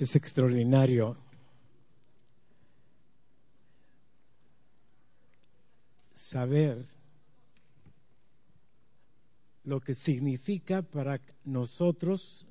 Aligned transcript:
Es 0.00 0.16
extraordinario 0.16 1.14
saber 6.14 6.86
lo 9.62 9.78
que 9.78 9.92
significa 9.94 10.80
para 10.80 11.20
nosotros 11.44 12.46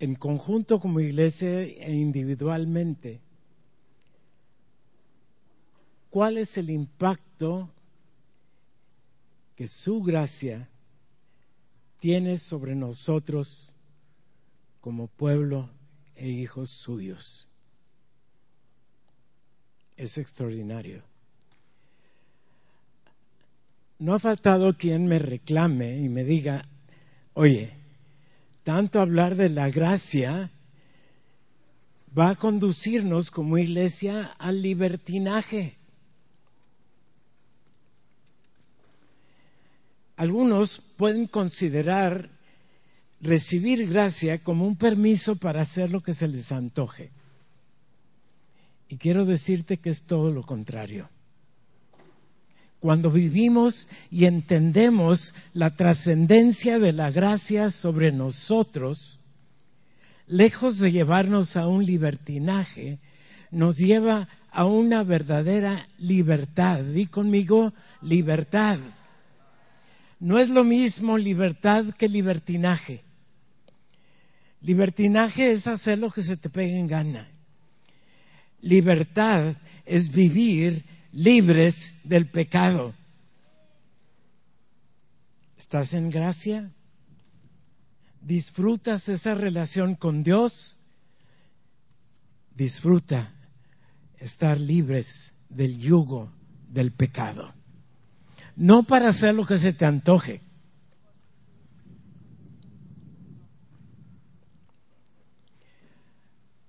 en 0.00 0.16
conjunto 0.16 0.80
como 0.80 0.98
iglesia 0.98 1.62
e 1.62 1.94
individualmente. 1.94 3.20
¿Cuál 6.10 6.38
es 6.38 6.56
el 6.58 6.70
impacto 6.70 7.70
que 9.54 9.68
su 9.68 10.02
gracia 10.02 10.68
tiene 12.00 12.36
sobre 12.36 12.74
nosotros 12.74 13.72
como 14.80 15.06
pueblo 15.06 15.70
e 16.20 16.28
hijos 16.28 16.70
suyos? 16.70 17.48
Es 19.96 20.18
extraordinario. 20.18 21.02
No 23.98 24.14
ha 24.14 24.18
faltado 24.18 24.76
quien 24.76 25.06
me 25.06 25.18
reclame 25.18 25.98
y 25.98 26.08
me 26.08 26.24
diga, 26.24 26.68
oye, 27.32 27.72
tanto 28.64 29.00
hablar 29.00 29.34
de 29.34 29.48
la 29.48 29.70
gracia 29.70 30.50
va 32.16 32.30
a 32.30 32.36
conducirnos 32.36 33.30
como 33.30 33.56
iglesia 33.56 34.24
al 34.38 34.60
libertinaje. 34.60 35.78
Algunos 40.16 40.82
pueden 40.98 41.26
considerar 41.26 42.28
recibir 43.20 43.88
gracia 43.88 44.42
como 44.42 44.66
un 44.66 44.76
permiso 44.76 45.36
para 45.36 45.62
hacer 45.62 45.90
lo 45.90 46.00
que 46.00 46.14
se 46.14 46.28
les 46.28 46.52
antoje. 46.52 47.10
Y 48.88 48.96
quiero 48.96 49.24
decirte 49.24 49.76
que 49.76 49.90
es 49.90 50.02
todo 50.02 50.32
lo 50.32 50.42
contrario 50.42 51.08
cuando 52.80 53.10
vivimos 53.10 53.88
y 54.10 54.24
entendemos 54.24 55.34
la 55.52 55.76
trascendencia 55.76 56.78
de 56.78 56.92
la 56.92 57.10
gracia 57.10 57.70
sobre 57.70 58.10
nosotros, 58.10 59.20
lejos 60.26 60.78
de 60.78 60.90
llevarnos 60.90 61.56
a 61.56 61.68
un 61.68 61.84
libertinaje, 61.84 62.98
nos 63.50 63.76
lleva 63.76 64.28
a 64.50 64.64
una 64.64 65.04
verdadera 65.04 65.86
libertad. 65.98 66.82
Di 66.82 67.06
conmigo, 67.06 67.74
libertad. 68.00 68.78
No 70.18 70.38
es 70.38 70.48
lo 70.48 70.64
mismo 70.64 71.18
libertad 71.18 71.84
que 71.96 72.08
libertinaje. 72.08 73.04
Libertinaje 74.60 75.52
es 75.52 75.66
hacer 75.66 75.98
lo 75.98 76.10
que 76.10 76.22
se 76.22 76.36
te 76.36 76.50
pegue 76.50 76.78
en 76.78 76.86
gana. 76.86 77.28
Libertad 78.60 79.56
es 79.86 80.12
vivir 80.12 80.84
libres 81.12 81.94
del 82.04 82.26
pecado. 82.26 82.94
¿Estás 85.56 85.94
en 85.94 86.10
gracia? 86.10 86.70
¿Disfrutas 88.20 89.08
esa 89.08 89.34
relación 89.34 89.94
con 89.94 90.22
Dios? 90.22 90.78
Disfruta 92.54 93.32
estar 94.18 94.60
libres 94.60 95.32
del 95.48 95.78
yugo 95.78 96.30
del 96.68 96.92
pecado. 96.92 97.54
No 98.56 98.82
para 98.82 99.08
hacer 99.08 99.34
lo 99.34 99.46
que 99.46 99.58
se 99.58 99.72
te 99.72 99.86
antoje. 99.86 100.42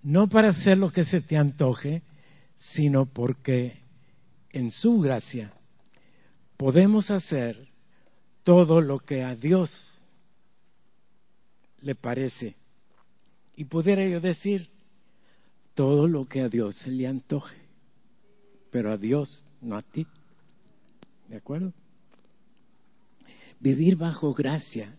No 0.03 0.27
para 0.27 0.49
hacer 0.49 0.77
lo 0.77 0.91
que 0.91 1.03
se 1.03 1.21
te 1.21 1.37
antoje, 1.37 2.01
sino 2.53 3.05
porque 3.05 3.81
en 4.51 4.71
su 4.71 4.99
gracia 4.99 5.53
podemos 6.57 7.11
hacer 7.11 7.69
todo 8.43 8.81
lo 8.81 8.99
que 8.99 9.23
a 9.23 9.35
Dios 9.35 10.01
le 11.81 11.95
parece. 11.95 12.55
Y 13.55 13.65
pudiera 13.65 14.07
yo 14.07 14.21
decir, 14.21 14.69
todo 15.75 16.07
lo 16.07 16.25
que 16.25 16.41
a 16.41 16.49
Dios 16.49 16.75
se 16.75 16.91
le 16.91 17.07
antoje, 17.07 17.57
pero 18.69 18.91
a 18.91 18.97
Dios, 18.97 19.43
no 19.61 19.75
a 19.75 19.81
ti. 19.81 20.05
¿De 21.27 21.37
acuerdo? 21.37 21.73
Vivir 23.59 23.95
bajo 23.95 24.33
gracia 24.33 24.97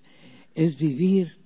es 0.54 0.76
vivir 0.76 1.38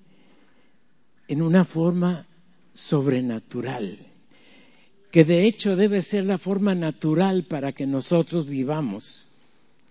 en 1.29 1.43
una 1.43 1.65
forma 1.65 2.27
sobrenatural 2.77 3.99
que 5.17 5.25
de 5.25 5.47
hecho 5.47 5.77
debe 5.77 6.03
ser 6.03 6.27
la 6.27 6.37
forma 6.37 6.75
natural 6.75 7.45
para 7.45 7.73
que 7.73 7.87
nosotros 7.87 8.47
vivamos 8.47 9.27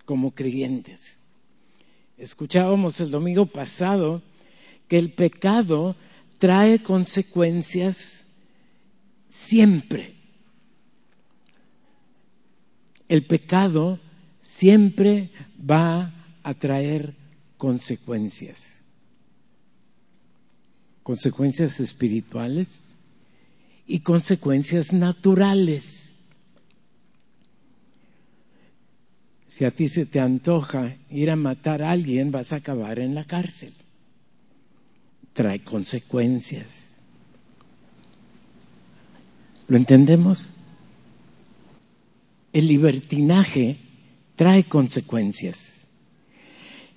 como 0.04 0.30
creyentes. 0.30 1.18
Escuchábamos 2.16 3.00
el 3.00 3.10
domingo 3.10 3.46
pasado 3.46 4.22
que 4.86 4.98
el 4.98 5.12
pecado 5.12 5.96
trae 6.38 6.80
consecuencias 6.80 8.24
siempre. 9.28 10.14
El 13.08 13.26
pecado 13.26 13.98
siempre 14.40 15.30
va 15.58 16.14
a 16.44 16.54
traer 16.54 17.16
consecuencias. 17.58 18.75
Consecuencias 21.06 21.78
espirituales, 21.78 22.80
y 23.86 24.00
consecuencias 24.00 24.92
naturales. 24.92 26.14
Si 29.46 29.64
a 29.64 29.70
ti 29.70 29.88
se 29.88 30.04
te 30.04 30.20
antoja 30.20 30.96
ir 31.10 31.30
a 31.30 31.36
matar 31.36 31.82
a 31.82 31.92
alguien, 31.92 32.30
vas 32.30 32.52
a 32.52 32.56
acabar 32.56 32.98
en 32.98 33.14
la 33.14 33.24
cárcel. 33.24 33.72
Trae 35.32 35.62
consecuencias. 35.62 36.92
¿Lo 39.68 39.76
entendemos? 39.76 40.48
El 42.52 42.68
libertinaje 42.68 43.78
trae 44.34 44.64
consecuencias. 44.64 45.86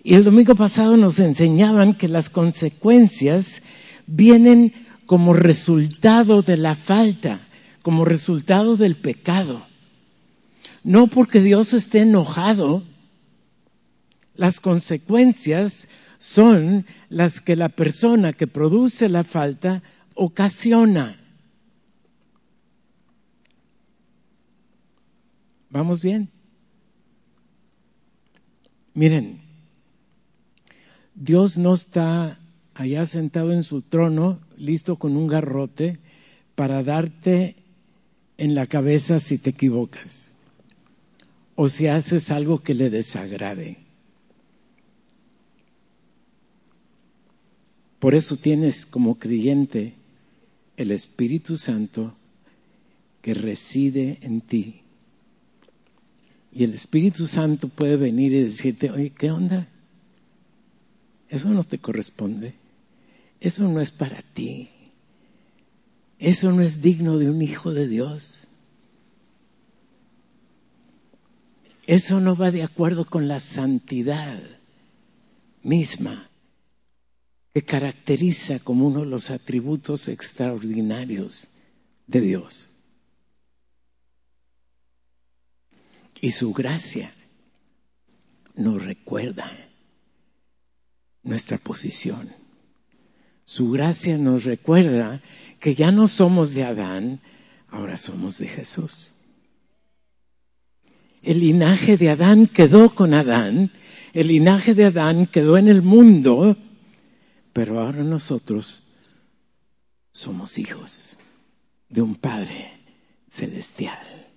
Y 0.03 0.15
el 0.15 0.23
domingo 0.23 0.55
pasado 0.55 0.97
nos 0.97 1.19
enseñaban 1.19 1.93
que 1.93 2.07
las 2.07 2.29
consecuencias 2.29 3.61
vienen 4.09 4.73
como 5.05 5.33
resultado 5.33 6.41
de 6.41 6.57
la 6.57 6.75
falta, 6.75 7.41
como 7.83 8.05
resultado 8.05 8.75
del 8.75 8.95
pecado. 8.95 9.65
No 10.83 11.07
porque 11.07 11.41
Dios 11.41 11.73
esté 11.73 12.01
enojado, 12.01 12.83
las 14.35 14.59
consecuencias 14.59 15.87
son 16.17 16.85
las 17.09 17.39
que 17.39 17.55
la 17.55 17.69
persona 17.69 18.33
que 18.33 18.47
produce 18.47 19.09
la 19.09 19.23
falta 19.23 19.83
ocasiona. 20.15 21.17
¿Vamos 25.69 26.01
bien? 26.01 26.29
Miren, 28.95 29.41
Dios 31.13 31.57
no 31.57 31.75
está 31.75 32.38
allá 32.79 33.05
sentado 33.05 33.51
en 33.51 33.63
su 33.63 33.81
trono, 33.81 34.39
listo 34.57 34.95
con 34.95 35.17
un 35.17 35.27
garrote, 35.27 35.99
para 36.55 36.81
darte 36.81 37.55
en 38.37 38.55
la 38.55 38.67
cabeza 38.67 39.19
si 39.19 39.37
te 39.37 39.49
equivocas 39.49 40.29
o 41.55 41.67
si 41.67 41.87
haces 41.87 42.31
algo 42.31 42.63
que 42.63 42.73
le 42.73 42.89
desagrade. 42.89 43.77
Por 47.99 48.15
eso 48.15 48.37
tienes 48.37 48.85
como 48.85 49.19
creyente 49.19 49.95
el 50.77 50.91
Espíritu 50.91 51.57
Santo 51.57 52.15
que 53.21 53.33
reside 53.33 54.19
en 54.21 54.39
ti. 54.39 54.83
Y 56.53 56.63
el 56.63 56.73
Espíritu 56.73 57.27
Santo 57.27 57.67
puede 57.67 57.97
venir 57.97 58.33
y 58.33 58.43
decirte, 58.43 58.89
oye, 58.89 59.09
¿qué 59.09 59.31
onda? 59.31 59.67
Eso 61.27 61.49
no 61.49 61.65
te 61.65 61.77
corresponde. 61.77 62.53
Eso 63.39 63.63
no 63.63 63.79
es 63.79 63.91
para 63.91 64.21
ti. 64.21 64.69
Eso 66.17 66.51
no 66.51 66.61
es 66.61 66.81
digno 66.81 67.17
de 67.17 67.29
un 67.29 67.41
hijo 67.41 67.71
de 67.71 67.87
Dios. 67.87 68.47
Eso 71.87 72.19
no 72.19 72.35
va 72.35 72.51
de 72.51 72.63
acuerdo 72.63 73.05
con 73.05 73.27
la 73.27 73.39
santidad 73.39 74.39
misma 75.63 76.29
que 77.53 77.63
caracteriza 77.63 78.59
como 78.59 78.87
uno 78.87 78.99
de 78.99 79.07
los 79.07 79.31
atributos 79.31 80.07
extraordinarios 80.07 81.47
de 82.05 82.21
Dios. 82.21 82.69
Y 86.21 86.31
su 86.31 86.53
gracia 86.53 87.13
nos 88.55 88.83
recuerda 88.83 89.49
nuestra 91.23 91.57
posición 91.57 92.38
Su 93.49 93.71
gracia 93.71 94.15
nos 94.19 94.43
recuerda 94.43 95.23
que 95.59 95.73
ya 95.73 95.91
no 95.91 96.07
somos 96.07 96.53
de 96.53 96.65
Adán, 96.65 97.19
ahora 97.69 97.97
somos 97.97 98.37
de 98.37 98.47
Jesús. 98.47 99.09
El 101.23 101.39
linaje 101.39 101.97
de 101.97 102.11
Adán 102.11 102.45
quedó 102.45 102.93
con 102.93 103.15
Adán, 103.15 103.71
el 104.13 104.27
linaje 104.27 104.75
de 104.75 104.85
Adán 104.85 105.25
quedó 105.25 105.57
en 105.57 105.67
el 105.67 105.81
mundo, 105.81 106.57
pero 107.51 107.79
ahora 107.79 108.03
nosotros 108.03 108.83
somos 110.11 110.59
hijos 110.59 111.17
de 111.89 112.03
un 112.03 112.17
Padre 112.17 112.73
celestial 113.31 114.27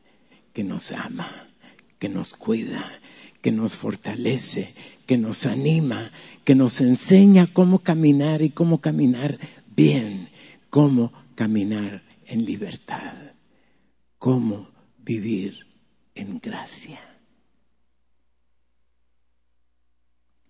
que 0.54 0.64
nos 0.64 0.90
ama, 0.90 1.50
que 1.98 2.08
nos 2.08 2.32
cuida, 2.32 2.82
que 3.42 3.52
nos 3.52 3.76
fortalece, 3.76 4.74
que 5.12 5.18
nos 5.18 5.44
anima, 5.44 6.10
que 6.42 6.54
nos 6.54 6.80
enseña 6.80 7.46
cómo 7.46 7.80
caminar 7.80 8.40
y 8.40 8.48
cómo 8.48 8.80
caminar 8.80 9.38
bien, 9.76 10.30
cómo 10.70 11.12
caminar 11.34 12.02
en 12.24 12.46
libertad, 12.46 13.12
cómo 14.16 14.70
vivir 14.96 15.66
en 16.14 16.38
gracia. 16.38 16.98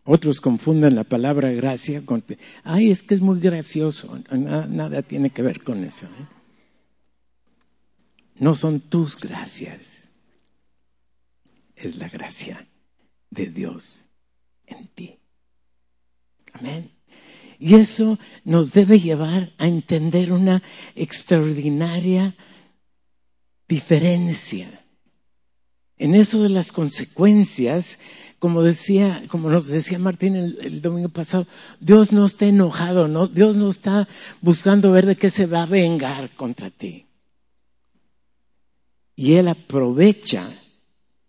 Otros 0.04 0.40
confunden 0.40 0.94
la 0.94 1.02
palabra 1.02 1.50
gracia 1.50 2.06
con, 2.06 2.22
ay, 2.62 2.92
es 2.92 3.02
que 3.02 3.14
es 3.14 3.20
muy 3.20 3.40
gracioso. 3.40 4.16
Nada, 4.30 5.02
tiene 5.02 5.30
que 5.30 5.42
ver 5.42 5.64
con 5.64 5.82
eso. 5.82 6.06
¿eh? 6.06 6.26
No 8.36 8.54
son 8.54 8.78
tus 8.78 9.18
gracias, 9.18 10.08
es 11.74 11.96
la 11.96 12.08
gracia 12.08 12.68
de 13.28 13.46
Dios 13.46 14.06
en 14.78 14.88
ti. 14.88 15.18
Amén. 16.52 16.90
Y 17.58 17.76
eso 17.76 18.18
nos 18.44 18.72
debe 18.72 18.98
llevar 18.98 19.52
a 19.58 19.68
entender 19.68 20.32
una 20.32 20.62
extraordinaria 20.96 22.34
diferencia. 23.68 24.84
En 25.96 26.16
eso 26.16 26.42
de 26.42 26.48
las 26.48 26.72
consecuencias, 26.72 28.00
como 28.40 28.64
decía, 28.64 29.22
como 29.28 29.48
nos 29.48 29.68
decía 29.68 30.00
Martín 30.00 30.34
el, 30.34 30.82
domingo 30.82 31.08
pasado, 31.08 31.46
Dios 31.78 32.12
no 32.12 32.24
está 32.24 32.46
enojado, 32.46 33.06
no, 33.06 33.28
Dios 33.28 33.56
no 33.56 33.68
está 33.68 34.08
buscando 34.40 34.90
ver 34.90 35.06
de 35.06 35.14
qué 35.14 35.30
se 35.30 35.46
va 35.46 35.62
a 35.62 35.66
vengar 35.66 36.30
contra 36.30 36.70
ti. 36.70 37.06
Y 39.14 39.34
Él 39.34 39.46
aprovecha, 39.46 40.50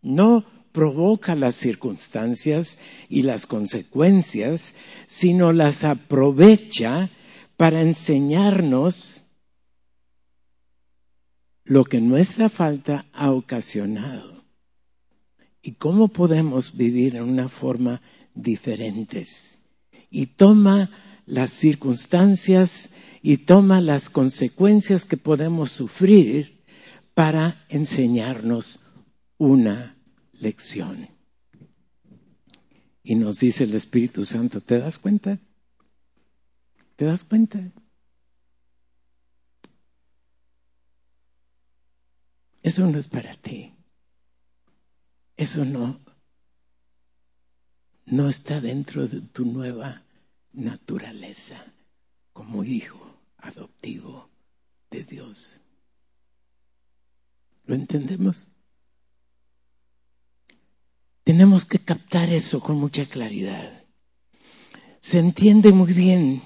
no 0.01 0.43
provoca 0.73 1.35
las 1.35 1.55
circunstancias 1.55 2.79
y 3.07 3.21
las 3.21 3.45
consecuencias, 3.45 4.75
sino 5.07 5.53
las 5.53 5.85
aprovecha 5.85 7.09
para 7.55 7.81
enseñarnos 7.81 9.23
lo 11.63 11.85
que 11.85 12.01
nuestra 12.01 12.49
falta 12.49 13.05
ha 13.13 13.31
ocasionado 13.31 14.43
y 15.61 15.73
cómo 15.73 16.09
podemos 16.09 16.75
vivir 16.75 17.15
en 17.15 17.23
una 17.23 17.47
forma 17.47 18.01
diferente. 18.33 19.23
Y 20.09 20.25
toma 20.25 20.91
las 21.25 21.51
circunstancias 21.51 22.89
y 23.21 23.37
toma 23.37 23.79
las 23.79 24.09
consecuencias 24.09 25.05
que 25.05 25.15
podemos 25.15 25.71
sufrir 25.71 26.59
para 27.13 27.63
enseñarnos 27.69 28.81
una 29.37 29.92
lección. 30.43 31.09
Y 33.01 33.15
nos 33.15 33.39
dice 33.39 33.63
el 33.63 33.73
Espíritu 33.73 34.25
Santo, 34.25 34.61
¿te 34.61 34.77
das 34.79 34.99
cuenta? 34.99 35.39
¿Te 36.95 37.05
das 37.05 37.23
cuenta? 37.23 37.59
Eso 42.61 42.87
no 42.87 42.97
es 42.97 43.07
para 43.07 43.33
ti. 43.33 43.73
Eso 45.35 45.65
no, 45.65 45.99
no 48.05 48.29
está 48.29 48.61
dentro 48.61 49.07
de 49.07 49.21
tu 49.21 49.45
nueva 49.45 50.03
naturaleza 50.53 51.73
como 52.31 52.63
hijo 52.63 53.19
adoptivo 53.37 54.29
de 54.91 55.03
Dios. 55.03 55.59
¿Lo 57.65 57.75
entendemos? 57.75 58.47
Tenemos 61.23 61.65
que 61.65 61.79
captar 61.79 62.29
eso 62.29 62.59
con 62.59 62.77
mucha 62.77 63.05
claridad. 63.05 63.83
Se 64.99 65.19
entiende 65.19 65.71
muy 65.71 65.93
bien 65.93 66.41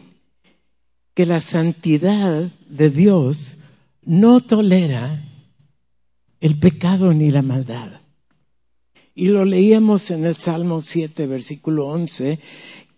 que 1.16 1.26
la 1.26 1.40
santidad 1.40 2.52
de 2.70 2.90
Dios 2.92 3.58
no 4.04 4.40
tolera 4.40 5.24
el 6.42 6.60
pecado 6.60 7.14
ni 7.14 7.32
la 7.32 7.42
maldad. 7.42 8.02
Y 9.16 9.30
lo 9.30 9.46
leíamos 9.46 10.12
en 10.12 10.26
el 10.26 10.36
Salmo 10.36 10.82
7, 10.82 11.26
versículo 11.26 11.88
11, 11.88 12.40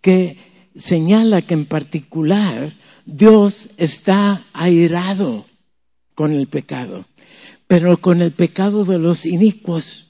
que 0.01 0.37
señala 0.75 1.41
que 1.43 1.53
en 1.53 1.65
particular 1.65 2.73
Dios 3.05 3.69
está 3.77 4.45
airado 4.51 5.45
con 6.13 6.33
el 6.33 6.47
pecado, 6.47 7.05
pero 7.67 8.01
con 8.01 8.21
el 8.21 8.33
pecado 8.33 8.83
de 8.83 8.99
los 8.99 9.25
inicuos 9.25 10.08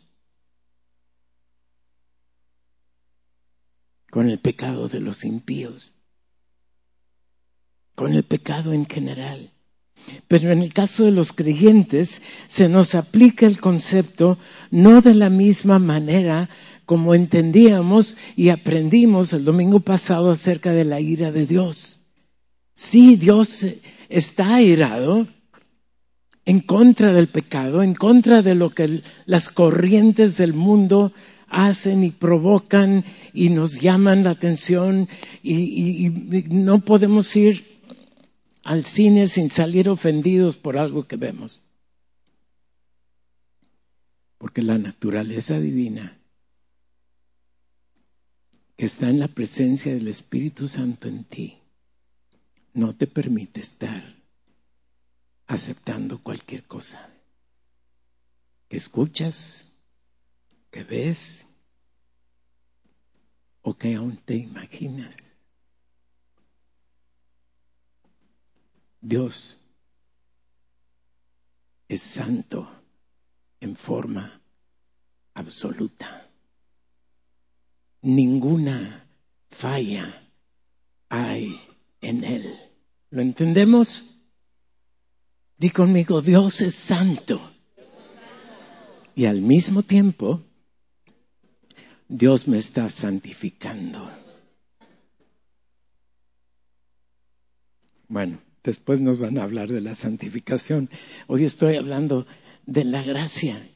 con 4.09 4.29
el 4.29 4.39
pecado 4.39 4.87
de 4.87 4.99
los 4.99 5.25
impíos, 5.25 5.91
con 7.95 8.13
el 8.13 8.23
pecado 8.23 8.73
en 8.73 8.85
general. 8.85 9.51
Pero 10.27 10.51
en 10.51 10.61
el 10.61 10.73
caso 10.73 11.03
de 11.05 11.11
los 11.11 11.33
creyentes 11.33 12.21
se 12.47 12.69
nos 12.69 12.95
aplica 12.95 13.45
el 13.45 13.59
concepto 13.59 14.37
no 14.71 15.01
de 15.01 15.13
la 15.13 15.29
misma 15.29 15.77
manera 15.77 16.49
como 16.85 17.13
entendíamos 17.13 18.17
y 18.35 18.49
aprendimos 18.49 19.33
el 19.33 19.45
domingo 19.45 19.81
pasado 19.81 20.31
acerca 20.31 20.71
de 20.71 20.85
la 20.85 20.99
ira 20.99 21.31
de 21.31 21.45
Dios. 21.45 21.99
Sí, 22.73 23.15
Dios 23.15 23.65
está 24.07 24.55
airado 24.55 25.27
en 26.45 26.61
contra 26.61 27.13
del 27.13 27.27
pecado, 27.27 27.83
en 27.83 27.93
contra 27.93 28.41
de 28.41 28.55
lo 28.55 28.71
que 28.71 29.03
las 29.25 29.49
corrientes 29.49 30.37
del 30.37 30.53
mundo 30.53 31.13
hacen 31.49 32.03
y 32.03 32.11
provocan 32.11 33.05
y 33.33 33.49
nos 33.49 33.79
llaman 33.81 34.23
la 34.23 34.31
atención 34.31 35.07
y, 35.43 36.09
no 36.49 36.79
podemos 36.79 37.35
ir 37.35 37.81
al 38.63 38.85
cine 38.85 39.27
sin 39.27 39.49
salir 39.49 39.89
ofendidos 39.89 40.57
por 40.57 40.77
algo 40.77 41.07
que 41.07 41.15
vemos. 41.15 41.61
Porque 44.37 44.61
la 44.61 44.77
naturaleza 44.77 45.59
divina 45.59 46.17
que 48.77 48.85
está 48.85 49.09
en 49.09 49.19
la 49.19 49.27
presencia 49.27 49.93
del 49.93 50.07
Espíritu 50.07 50.69
Santo 50.69 51.07
en 51.07 51.25
ti 51.25 51.57
no 52.73 52.95
te 52.95 53.07
permite 53.07 53.59
estar 53.59 54.15
aceptando 55.47 56.19
cualquier 56.21 56.63
cosa 56.63 57.13
que 58.69 58.77
escuchas, 58.77 59.65
que 60.71 60.83
ves 60.83 61.45
o 63.61 63.73
que 63.73 63.95
aún 63.95 64.17
te 64.17 64.35
imaginas. 64.35 65.15
Dios 69.01 69.59
es 71.87 72.01
santo 72.01 72.69
en 73.59 73.75
forma 73.75 74.41
absoluta. 75.33 76.29
Ninguna 78.01 79.07
falla 79.47 80.31
hay 81.09 81.59
en 82.01 82.23
Él. 82.23 82.55
¿Lo 83.09 83.21
entendemos? 83.21 84.05
Di 85.57 85.71
conmigo, 85.71 86.21
Dios 86.21 86.61
es 86.61 86.75
santo. 86.75 87.41
Y 89.15 89.25
al 89.25 89.41
mismo 89.41 89.83
tiempo, 89.83 90.41
Dios 92.09 92.47
me 92.47 92.57
está 92.57 92.89
santificando. 92.89 94.09
Bueno, 98.07 98.41
después 98.63 98.99
nos 98.99 99.19
van 99.19 99.37
a 99.37 99.43
hablar 99.43 99.69
de 99.69 99.79
la 99.79 99.93
santificación. 99.93 100.89
Hoy 101.27 101.45
estoy 101.45 101.75
hablando 101.75 102.25
de 102.65 102.83
la 102.83 103.03
gracia, 103.03 103.69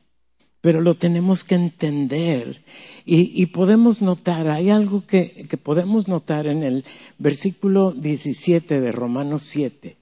pero 0.61 0.81
lo 0.81 0.95
tenemos 0.95 1.43
que 1.43 1.53
entender 1.53 2.63
y, 3.05 3.45
podemos 3.47 4.01
notar, 4.01 4.47
hay 4.47 4.71
algo 4.71 5.05
que, 5.05 5.45
que 5.47 5.57
podemos 5.57 6.07
notar 6.07 6.47
en 6.47 6.63
el 6.63 6.85
versículo 7.19 7.91
17 7.91 8.81
de 8.81 8.91
Romanos 8.91 9.43
7. 9.43 9.95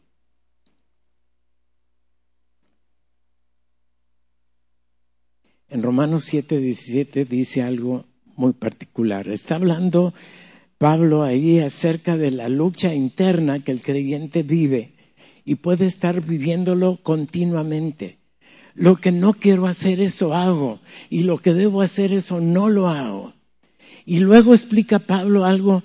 En 5.68 5.84
Romanos 5.84 6.24
7, 6.26 6.60
17 6.60 7.26
dice 7.26 7.62
algo 7.62 8.06
muy 8.36 8.54
particular. 8.54 9.28
Está 9.28 9.56
hablando 9.56 10.14
Pablo 10.78 11.24
ahí 11.24 11.60
acerca 11.60 12.18
de 12.18 12.32
la 12.32 12.50
lucha 12.50 12.94
interna 12.94 13.64
que 13.64 13.72
el 13.72 13.82
creyente 13.82 14.44
vive 14.44 14.96
y 15.46 15.56
puede 15.56 15.86
estar 15.86 16.22
viviéndolo 16.22 17.00
continuamente. 17.04 18.20
Lo 18.74 18.96
que 18.96 19.12
no 19.12 19.34
quiero 19.34 19.68
hacer, 19.68 20.00
eso 20.00 20.34
hago. 20.34 20.80
Y 21.10 21.24
lo 21.24 21.38
que 21.38 21.54
debo 21.54 21.82
hacer, 21.82 22.14
eso 22.14 22.40
no 22.40 22.70
lo 22.70 22.88
hago. 22.88 23.34
Y 24.06 24.20
luego 24.20 24.54
explica 24.54 25.00
Pablo 25.00 25.46
algo 25.46 25.84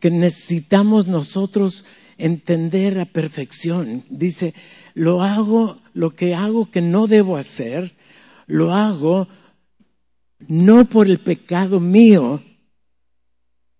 que 0.00 0.10
necesitamos 0.10 1.06
nosotros 1.06 1.84
entender 2.18 2.98
a 2.98 3.06
perfección. 3.06 4.04
Dice, 4.08 4.54
lo 4.94 5.22
hago, 5.22 5.78
lo 5.92 6.10
que 6.10 6.34
hago 6.34 6.70
que 6.70 6.82
no 6.82 7.06
debo 7.06 7.36
hacer, 7.36 7.94
lo 8.46 8.72
hago 8.72 9.28
no 10.48 10.88
por 10.88 11.08
el 11.08 11.20
pecado 11.20 11.80
mío, 11.80 12.42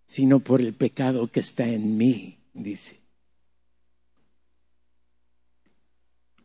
sino 0.05 0.40
por 0.40 0.61
el 0.61 0.75
pecado 0.75 1.31
que 1.31 1.40
está 1.40 1.69
en 1.69 1.97
mí, 1.97 2.38
dice. 2.52 3.00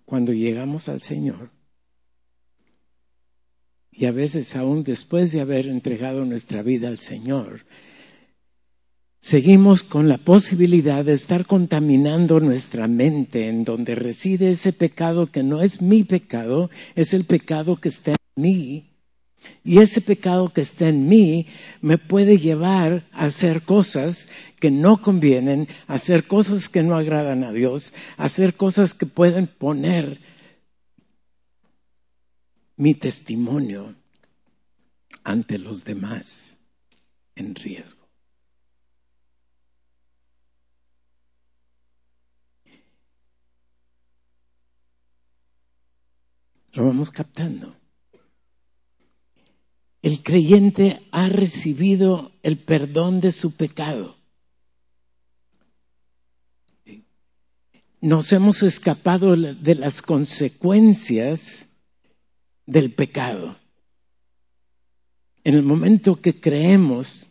Cuando 0.06 0.34
llegamos 0.34 0.88
al 0.88 1.02
Señor, 1.02 1.50
y 3.92 4.06
a 4.06 4.12
veces 4.12 4.56
aún 4.56 4.84
después 4.84 5.32
de 5.32 5.42
haber 5.42 5.68
entregado 5.68 6.26
nuestra 6.26 6.62
vida 6.62 6.90
al 6.90 7.00
Señor, 7.00 7.66
seguimos 9.20 9.82
con 9.84 10.10
la 10.10 10.18
posibilidad 10.18 11.04
de 11.04 11.14
estar 11.14 11.48
contaminando 11.48 12.40
nuestra 12.40 12.88
mente 12.88 13.48
en 13.48 13.64
donde 13.64 13.96
reside 13.96 14.52
ese 14.52 14.74
pecado 14.74 15.32
que 15.32 15.44
no 15.44 15.62
es 15.62 15.82
mi 15.82 16.04
pecado, 16.04 16.70
es 16.94 17.14
el 17.14 17.26
pecado 17.26 17.78
que 17.78 17.90
está 17.90 18.12
en 18.12 18.44
mí. 18.44 18.95
Y 19.64 19.80
ese 19.80 20.02
pecado 20.02 20.54
que 20.54 20.62
está 20.62 20.90
en 20.90 21.08
mí 21.08 21.48
me 21.82 21.98
puede 21.98 22.38
llevar 22.38 23.04
a 23.12 23.26
hacer 23.26 23.64
cosas 23.64 24.30
que 24.60 24.72
no 24.72 25.02
convienen, 25.02 25.68
a 25.88 25.96
hacer 25.96 26.28
cosas 26.28 26.70
que 26.70 26.84
no 26.84 26.96
agradan 26.96 27.44
a 27.44 27.52
Dios, 27.52 27.94
a 28.18 28.26
hacer 28.26 28.56
cosas 28.56 28.94
que 28.94 29.06
pueden 29.06 29.48
poner 29.48 30.20
mi 32.78 32.94
testimonio 32.94 33.96
ante 35.24 35.58
los 35.58 35.84
demás 35.84 36.56
en 37.36 37.56
riesgo. 37.56 38.06
Lo 46.74 46.86
vamos 46.86 47.10
captando. 47.10 47.85
El 50.06 50.22
creyente 50.22 51.02
ha 51.12 51.30
recibido 51.30 52.32
el 52.44 52.60
perdón 52.60 53.22
de 53.22 53.32
su 53.32 53.56
pecado. 53.56 54.16
Nos 58.02 58.32
hemos 58.32 58.62
escapado 58.62 59.36
de 59.36 59.74
las 59.74 60.04
consecuencias 60.04 61.70
del 62.68 62.94
pecado. 62.94 63.58
En 65.44 65.56
el 65.56 65.64
momento 65.64 66.22
que 66.22 66.40
creemos, 66.40 67.26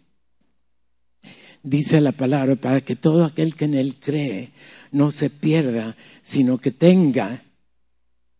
dice 1.63 2.01
la 2.01 2.11
palabra, 2.11 2.57
para 2.57 2.81
que 2.81 2.97
todo 2.97 3.25
aquel 3.25 3.55
que 3.55 3.67
en 3.67 3.75
él 3.75 4.01
cree 4.01 4.51
no 4.91 5.13
se 5.13 5.31
pierda, 5.31 5.97
sino 6.23 6.59
que 6.59 6.73
tenga 6.73 7.45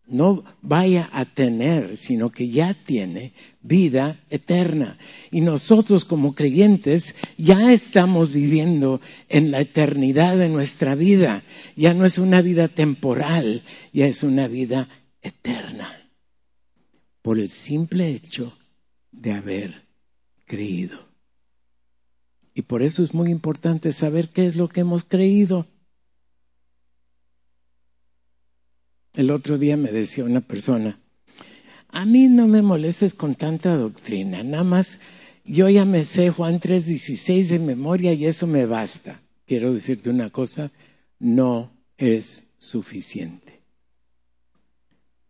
no 0.07 0.43
vaya 0.61 1.09
a 1.11 1.25
tener, 1.25 1.97
sino 1.97 2.31
que 2.31 2.49
ya 2.49 2.73
tiene 2.73 3.33
vida 3.61 4.19
eterna. 4.29 4.97
Y 5.31 5.41
nosotros 5.41 6.05
como 6.05 6.35
creyentes 6.35 7.15
ya 7.37 7.73
estamos 7.73 8.31
viviendo 8.31 9.01
en 9.29 9.51
la 9.51 9.61
eternidad 9.61 10.37
de 10.37 10.49
nuestra 10.49 10.95
vida. 10.95 11.43
Ya 11.75 11.93
no 11.93 12.05
es 12.05 12.17
una 12.17 12.41
vida 12.41 12.67
temporal, 12.67 13.63
ya 13.93 14.05
es 14.05 14.23
una 14.23 14.47
vida 14.47 14.89
eterna. 15.21 16.09
Por 17.21 17.39
el 17.39 17.49
simple 17.49 18.09
hecho 18.09 18.55
de 19.11 19.31
haber 19.31 19.85
creído. 20.45 20.99
Y 22.53 22.61
por 22.61 22.83
eso 22.83 23.03
es 23.03 23.13
muy 23.13 23.31
importante 23.31 23.91
saber 23.91 24.29
qué 24.29 24.45
es 24.45 24.55
lo 24.55 24.69
que 24.69 24.81
hemos 24.81 25.03
creído. 25.03 25.67
El 29.15 29.31
otro 29.31 29.57
día 29.57 29.77
me 29.77 29.91
decía 29.91 30.25
una 30.25 30.41
persona, 30.41 30.99
a 31.87 32.05
mí 32.05 32.27
no 32.27 32.47
me 32.47 32.61
molestes 32.61 33.13
con 33.13 33.35
tanta 33.35 33.77
doctrina, 33.77 34.43
nada 34.43 34.65
más 34.65 34.99
yo 35.45 35.69
ya 35.69 35.85
me 35.85 36.03
sé 36.03 36.31
Juan 36.31 36.59
3:16 36.59 37.47
de 37.47 37.59
memoria 37.59 38.11
y 38.13 38.25
eso 38.25 38.45
me 38.45 38.65
basta. 38.65 39.21
Quiero 39.45 39.73
decirte 39.73 40.09
una 40.09 40.31
cosa, 40.31 40.71
no 41.17 41.71
es 41.97 42.43
suficiente. 42.57 43.61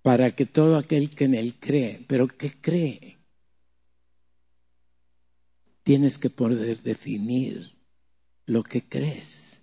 Para 0.02 0.32
que 0.32 0.48
todo 0.48 0.78
aquel 0.78 1.12
que 1.12 1.26
en 1.26 1.36
él 1.36 1.56
cree, 1.60 2.04
pero 2.08 2.28
que 2.28 2.52
cree, 2.52 3.20
tienes 5.84 6.18
que 6.18 6.32
poder 6.32 6.82
definir 6.82 7.76
lo 8.48 8.64
que 8.64 8.82
crees 8.82 9.62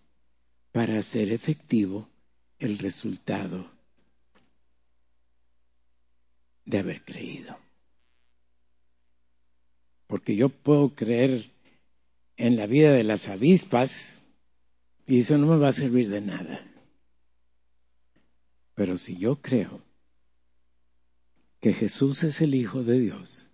para 0.71 0.99
hacer 0.99 1.33
efectivo 1.33 2.09
el 2.61 2.79
resultado 2.79 3.72
de 6.65 6.79
haber 6.79 7.05
creído. 7.05 7.59
Porque 10.07 10.37
yo 10.37 10.49
puedo 10.49 10.95
creer 10.95 11.51
en 12.37 12.57
la 12.57 12.67
vida 12.67 12.93
de 12.93 13.05
las 13.05 13.29
avispas 13.29 14.21
y 15.07 15.21
eso 15.21 15.39
no 15.39 15.47
me 15.47 15.57
va 15.57 15.69
a 15.69 15.73
servir 15.73 16.09
de 16.09 16.21
nada. 16.21 16.67
Pero 18.75 18.99
si 18.99 19.17
yo 19.17 19.37
creo 19.41 19.83
que 21.61 21.73
Jesús 21.73 22.23
es 22.25 22.41
el 22.41 22.55
Hijo 22.55 22.83
de 22.83 22.99
Dios, 22.99 23.49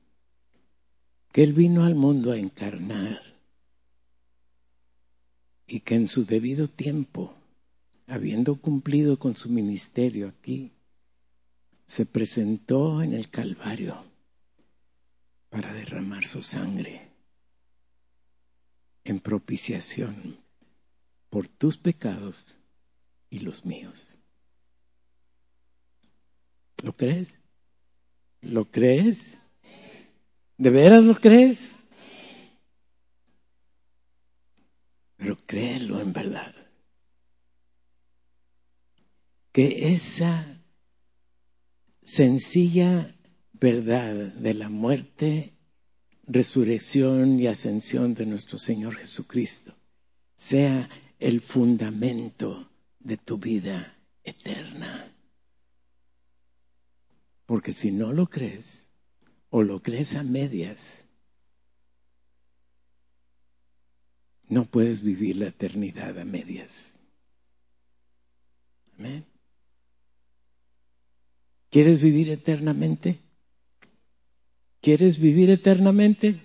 que 1.32 1.42
Él 1.42 1.52
vino 1.52 1.84
al 1.84 1.94
mundo 1.94 2.32
a 2.32 2.38
encarnar 2.38 3.22
y 5.66 5.80
que 5.80 5.94
en 5.94 6.08
su 6.08 6.24
debido 6.24 6.68
tiempo, 6.68 7.34
habiendo 8.06 8.56
cumplido 8.56 9.18
con 9.18 9.34
su 9.34 9.50
ministerio 9.50 10.28
aquí, 10.28 10.72
se 11.88 12.04
presentó 12.04 13.02
en 13.02 13.14
el 13.14 13.30
Calvario 13.30 14.04
para 15.48 15.72
derramar 15.72 16.24
su 16.24 16.42
sangre 16.42 17.08
en 19.04 19.20
propiciación 19.20 20.38
por 21.30 21.48
tus 21.48 21.78
pecados 21.78 22.58
y 23.30 23.38
los 23.38 23.64
míos. 23.64 24.18
¿Lo 26.82 26.94
crees? 26.94 27.32
¿Lo 28.42 28.66
crees? 28.66 29.38
¿De 30.58 30.68
veras 30.68 31.06
lo 31.06 31.14
crees? 31.14 31.72
Pero 35.16 35.38
créelo 35.38 36.00
en 36.00 36.12
verdad. 36.12 36.54
Que 39.52 39.94
esa 39.94 40.57
sencilla 42.08 43.14
verdad 43.52 44.14
de 44.14 44.54
la 44.54 44.70
muerte, 44.70 45.52
resurrección 46.26 47.38
y 47.38 47.48
ascensión 47.48 48.14
de 48.14 48.24
nuestro 48.24 48.58
Señor 48.58 48.96
Jesucristo 48.96 49.76
sea 50.34 50.88
el 51.18 51.42
fundamento 51.42 52.70
de 52.98 53.18
tu 53.18 53.36
vida 53.36 53.98
eterna. 54.24 55.12
Porque 57.44 57.74
si 57.74 57.90
no 57.90 58.14
lo 58.14 58.30
crees, 58.30 58.88
o 59.50 59.62
lo 59.62 59.82
crees 59.82 60.14
a 60.14 60.22
medias, 60.22 61.04
no 64.48 64.64
puedes 64.64 65.02
vivir 65.02 65.36
la 65.36 65.48
eternidad 65.48 66.18
a 66.18 66.24
medias. 66.24 66.86
Amén. 68.96 69.26
¿Quieres 71.70 72.00
vivir 72.00 72.30
eternamente? 72.30 73.18
¿Quieres 74.80 75.18
vivir 75.18 75.50
eternamente? 75.50 76.40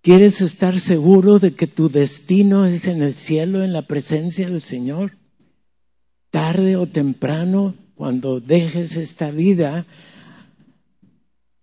¿Quieres 0.00 0.40
estar 0.40 0.80
seguro 0.80 1.38
de 1.38 1.54
que 1.54 1.68
tu 1.68 1.88
destino 1.88 2.66
es 2.66 2.86
en 2.86 3.02
el 3.02 3.14
cielo, 3.14 3.62
en 3.62 3.72
la 3.72 3.86
presencia 3.86 4.48
del 4.48 4.60
Señor? 4.60 5.16
Tarde 6.30 6.76
o 6.76 6.86
temprano, 6.88 7.76
cuando 7.94 8.40
dejes 8.40 8.96
esta 8.96 9.30
vida, 9.30 9.86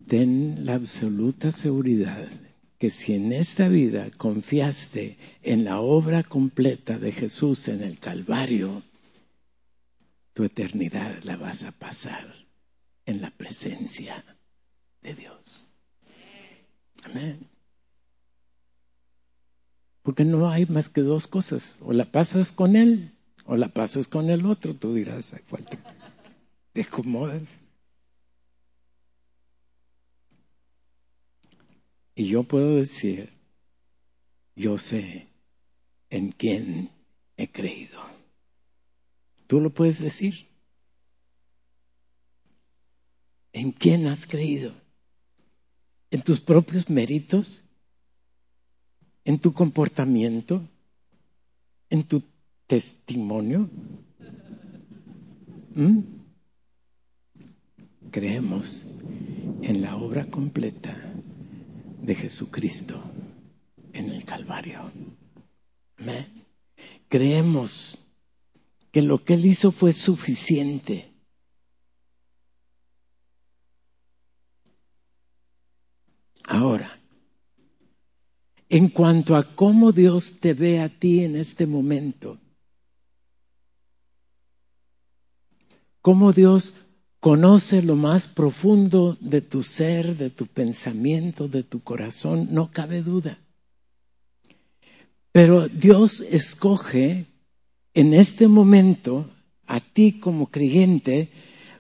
ten 0.08 0.66
la 0.66 0.76
absoluta 0.76 1.52
seguridad 1.52 2.30
que 2.78 2.90
si 2.90 3.14
en 3.14 3.34
esta 3.34 3.68
vida 3.68 4.10
confiaste 4.18 5.18
en 5.44 5.66
la 5.66 5.82
obra 5.82 6.24
completa 6.24 6.98
de 6.98 7.12
Jesús 7.12 7.68
en 7.68 7.84
el 7.84 8.00
Calvario, 8.00 8.84
tu 10.40 10.46
eternidad 10.46 11.22
la 11.24 11.36
vas 11.36 11.64
a 11.64 11.74
pasar 11.74 12.34
en 13.06 13.20
la 13.20 13.30
presencia 13.30 14.24
de 15.02 15.14
Dios. 15.14 15.68
Amén. 17.04 17.46
Porque 20.02 20.24
no 20.24 20.50
hay 20.50 20.66
más 20.66 20.88
que 20.88 21.02
dos 21.02 21.28
cosas. 21.28 21.78
O 21.82 21.92
la 21.92 22.06
pasas 22.06 22.54
con 22.54 22.78
él 22.78 23.12
o 23.44 23.58
la 23.58 23.68
pasas 23.68 24.08
con 24.08 24.30
el 24.30 24.46
otro. 24.46 24.74
Tú 24.74 24.94
dirás, 24.94 25.34
¿a 25.34 25.40
cuál 25.42 25.66
te 26.72 26.84
acomodas? 26.84 27.60
Y 32.16 32.30
yo 32.30 32.44
puedo 32.44 32.78
decir, 32.78 33.34
yo 34.56 34.78
sé 34.78 35.28
en 36.10 36.32
quién 36.32 36.92
he 37.36 37.52
creído. 37.52 38.19
¿Tú 39.50 39.60
lo 39.60 39.72
puedes 39.72 39.98
decir? 39.98 40.48
¿En 43.52 43.72
quién 43.72 44.06
has 44.06 44.28
creído? 44.28 44.76
¿En 46.12 46.22
tus 46.22 46.40
propios 46.40 46.88
méritos? 46.88 47.64
¿En 49.26 49.40
tu 49.40 49.52
comportamiento? 49.52 50.62
¿En 51.90 52.04
tu 52.04 52.22
testimonio? 52.68 53.72
¿Mm? 55.74 56.02
Creemos 58.12 58.86
en 59.64 59.82
la 59.82 59.96
obra 59.96 60.26
completa 60.26 60.96
de 62.04 62.14
Jesucristo 62.14 63.02
en 63.94 64.12
el 64.12 64.24
Calvario. 64.26 64.92
Creemos 67.08 67.99
que 68.92 69.02
lo 69.02 69.24
que 69.24 69.36
Él 69.36 69.46
hizo 69.46 69.72
fue 69.72 69.94
suficiente. 69.94 71.12
Ahora, 76.44 77.00
en 78.70 78.90
cuanto 78.90 79.36
a 79.36 79.56
cómo 79.56 79.92
Dios 79.92 80.40
te 80.40 80.54
ve 80.54 80.80
a 80.80 80.90
ti 80.90 81.24
en 81.24 81.36
este 81.36 81.68
momento, 81.68 82.40
cómo 86.02 86.34
Dios 86.34 86.74
conoce 87.20 87.82
lo 87.82 87.96
más 87.96 88.28
profundo 88.28 89.18
de 89.20 89.42
tu 89.42 89.64
ser, 89.64 90.18
de 90.18 90.30
tu 90.30 90.48
pensamiento, 90.48 91.48
de 91.48 91.64
tu 91.64 91.82
corazón, 91.82 92.48
no 92.52 92.72
cabe 92.72 93.02
duda. 93.02 93.40
Pero 95.32 95.68
Dios 95.68 96.22
escoge 96.22 97.28
en 97.94 98.14
este 98.14 98.48
momento 98.48 99.30
a 99.66 99.80
ti 99.80 100.20
como 100.20 100.48
creyente 100.48 101.30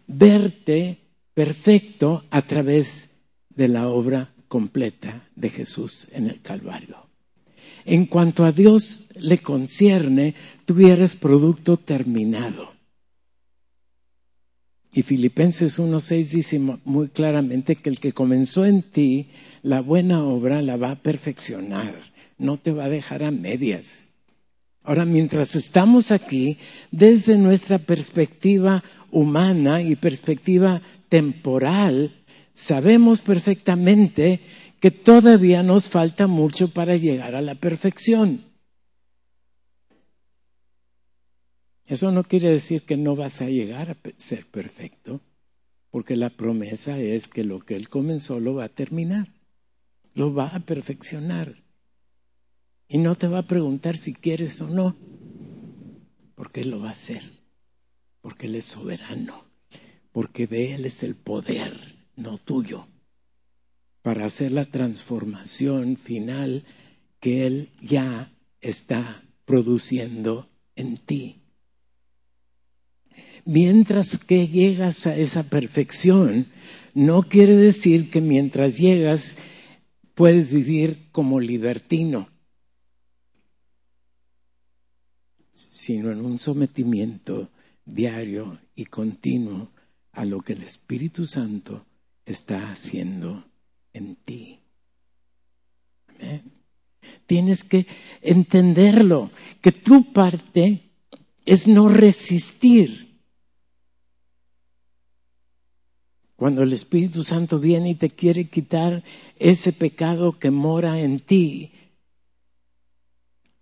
verte 0.08 0.98
perfecto 1.34 2.26
a 2.30 2.42
través 2.42 3.10
de 3.50 3.68
la 3.68 3.88
obra 3.88 4.34
completa 4.48 5.28
de 5.36 5.50
Jesús 5.50 6.08
en 6.12 6.28
el 6.28 6.42
Calvario. 6.42 7.08
En 7.86 8.06
cuanto 8.06 8.44
a 8.44 8.52
Dios 8.52 9.02
le 9.16 9.38
concierne, 9.40 10.36
tú 10.66 10.86
eres 10.86 11.16
producto 11.16 11.78
terminado. 11.78 12.74
Y 14.92 15.04
Filipenses 15.04 15.80
1.6 15.80 16.30
dice 16.30 16.60
muy 16.60 17.10
claramente 17.10 17.76
que 17.76 17.90
el 17.90 18.00
que 18.00 18.12
comenzó 18.12 18.66
en 18.66 18.82
ti 18.82 19.28
la 19.62 19.82
buena 19.82 20.24
obra 20.24 20.62
la 20.62 20.78
va 20.78 20.92
a 20.92 21.02
perfeccionar, 21.02 21.96
no 22.38 22.58
te 22.58 22.72
va 22.72 22.86
a 22.86 22.90
dejar 22.90 23.24
a 23.24 23.32
medias. 23.32 24.09
Ahora, 24.84 25.06
mientras 25.06 25.56
estamos 25.56 26.12
aquí, 26.12 26.58
desde 26.92 27.38
nuestra 27.38 27.80
perspectiva 27.80 28.84
humana 29.12 29.82
y 29.82 29.96
perspectiva 29.96 30.82
temporal, 31.10 32.16
sabemos 32.54 33.22
perfectamente 33.22 34.40
que 34.80 34.92
todavía 34.92 35.64
nos 35.64 35.90
falta 35.90 36.28
mucho 36.28 36.70
para 36.70 36.96
llegar 36.96 37.36
a 37.36 37.42
la 37.42 37.56
perfección. 37.56 38.46
Eso 41.86 42.12
no 42.12 42.24
quiere 42.24 42.52
decir 42.52 42.84
que 42.84 42.98
no 42.98 43.16
vas 43.16 43.42
a 43.42 43.50
llegar 43.50 43.90
a 43.90 43.98
ser 44.18 44.46
perfecto, 44.46 45.22
porque 45.90 46.16
la 46.16 46.30
promesa 46.30 47.00
es 47.00 47.28
que 47.28 47.44
lo 47.44 47.60
que 47.60 47.76
Él 47.76 47.90
comenzó 47.90 48.40
lo 48.40 48.54
va 48.54 48.66
a 48.66 48.70
terminar, 48.70 49.28
lo 50.14 50.34
va 50.34 50.50
a 50.50 50.60
perfeccionar. 50.60 51.56
Y 52.92 52.98
no 52.98 53.14
te 53.14 53.28
va 53.28 53.40
a 53.40 53.48
preguntar 53.48 53.98
si 53.98 54.14
quieres 54.14 54.60
o 54.62 54.68
no, 54.68 54.96
porque 56.34 56.62
Él 56.62 56.72
lo 56.72 56.80
va 56.80 56.90
a 56.90 56.94
hacer, 56.94 57.22
porque 58.20 58.48
Él 58.48 58.56
es 58.56 58.66
soberano, 58.66 59.46
porque 60.12 60.48
de 60.48 60.74
Él 60.74 60.86
es 60.88 61.04
el 61.04 61.16
poder, 61.16 61.98
no 62.16 62.40
tuyo, 62.40 62.88
para 64.02 64.26
hacer 64.26 64.52
la 64.52 64.66
transformación 64.66 65.98
final 65.98 66.66
que 67.20 67.46
Él 67.46 67.70
ya 67.80 68.34
está 68.60 69.24
produciendo 69.46 70.50
en 70.76 70.98
ti. 70.98 71.44
Mientras 73.46 74.18
que 74.18 74.48
llegas 74.48 75.06
a 75.06 75.16
esa 75.16 75.44
perfección, 75.44 76.48
no 76.96 77.22
quiere 77.22 77.56
decir 77.56 78.10
que 78.10 78.22
mientras 78.22 78.80
llegas 78.80 79.38
puedes 80.16 80.52
vivir 80.52 81.08
como 81.12 81.40
libertino, 81.40 82.30
sino 85.90 86.12
en 86.12 86.24
un 86.24 86.38
sometimiento 86.38 87.50
diario 87.84 88.60
y 88.76 88.86
continuo 88.86 89.72
a 90.12 90.24
lo 90.24 90.40
que 90.40 90.54
el 90.54 90.62
Espíritu 90.62 91.26
Santo 91.26 91.84
está 92.28 92.70
haciendo 92.70 93.44
en 93.92 94.16
ti. 94.18 94.60
Tienes 97.26 97.64
que 97.64 97.88
entenderlo, 98.22 99.32
que 99.62 99.72
tu 99.72 100.14
parte 100.14 100.92
es 101.44 101.66
no 101.66 101.90
resistir. 101.90 103.18
Cuando 106.36 106.62
el 106.62 106.72
Espíritu 106.74 107.24
Santo 107.24 107.58
viene 107.58 107.90
y 107.90 107.96
te 107.96 108.12
quiere 108.12 108.48
quitar 108.48 109.04
ese 109.40 109.74
pecado 109.74 110.38
que 110.38 110.52
mora 110.52 111.00
en 111.00 111.20
ti, 111.20 111.72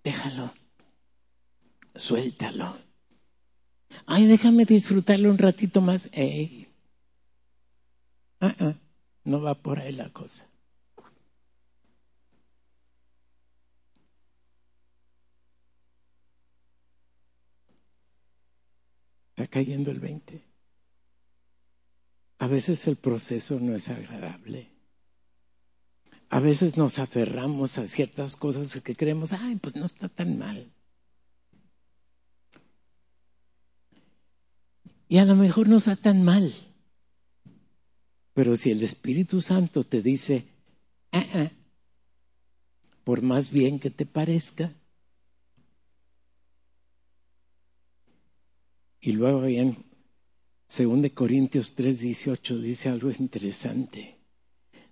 déjalo, 0.04 0.57
suéltalo. 1.98 2.78
Ay, 4.06 4.26
déjame 4.26 4.66
disfrutarlo 4.66 5.30
un 5.30 5.38
ratito 5.38 5.82
más. 5.82 6.10
Ey. 6.12 6.68
Ah, 8.40 8.56
ah, 8.60 8.74
no 9.24 9.42
va 9.42 9.56
por 9.56 9.80
ahí 9.80 9.94
la 9.94 10.10
cosa. 10.10 10.48
Está 19.30 19.48
cayendo 19.48 19.92
el 19.92 20.00
20. 20.00 20.44
A 22.40 22.48
veces 22.48 22.88
el 22.88 22.96
proceso 22.96 23.60
no 23.60 23.76
es 23.76 23.90
agradable. 23.90 24.72
A 26.30 26.40
veces 26.40 26.76
nos 26.78 27.00
aferramos 27.00 27.78
a 27.78 27.88
ciertas 27.88 28.36
cosas 28.36 28.82
que 28.82 28.96
creemos, 28.96 29.34
ay, 29.34 29.56
pues 29.56 29.76
no 29.76 29.86
está 29.86 30.10
tan 30.10 30.38
mal. 30.38 30.72
Y 35.08 35.20
a 35.20 35.26
lo 35.26 35.36
mejor 35.36 35.70
no 35.70 35.78
está 35.78 35.96
tan 35.96 36.24
mal. 36.24 36.54
Pero 38.34 38.58
si 38.58 38.72
el 38.72 38.84
Espíritu 38.84 39.42
Santo 39.42 39.84
te 39.84 40.02
dice, 40.02 40.46
ah, 41.12 41.26
ah, 41.34 41.52
por 43.04 43.22
más 43.22 43.50
bien 43.50 43.80
que 43.80 43.90
te 43.90 44.06
parezca, 44.06 44.74
y 49.00 49.14
luego 49.14 49.42
bien 49.42 49.86
según 50.68 51.02
de 51.02 51.14
Corintios 51.14 51.76
3:18 51.76 52.60
dice 52.60 52.90
algo 52.90 53.10
interesante. 53.10 54.18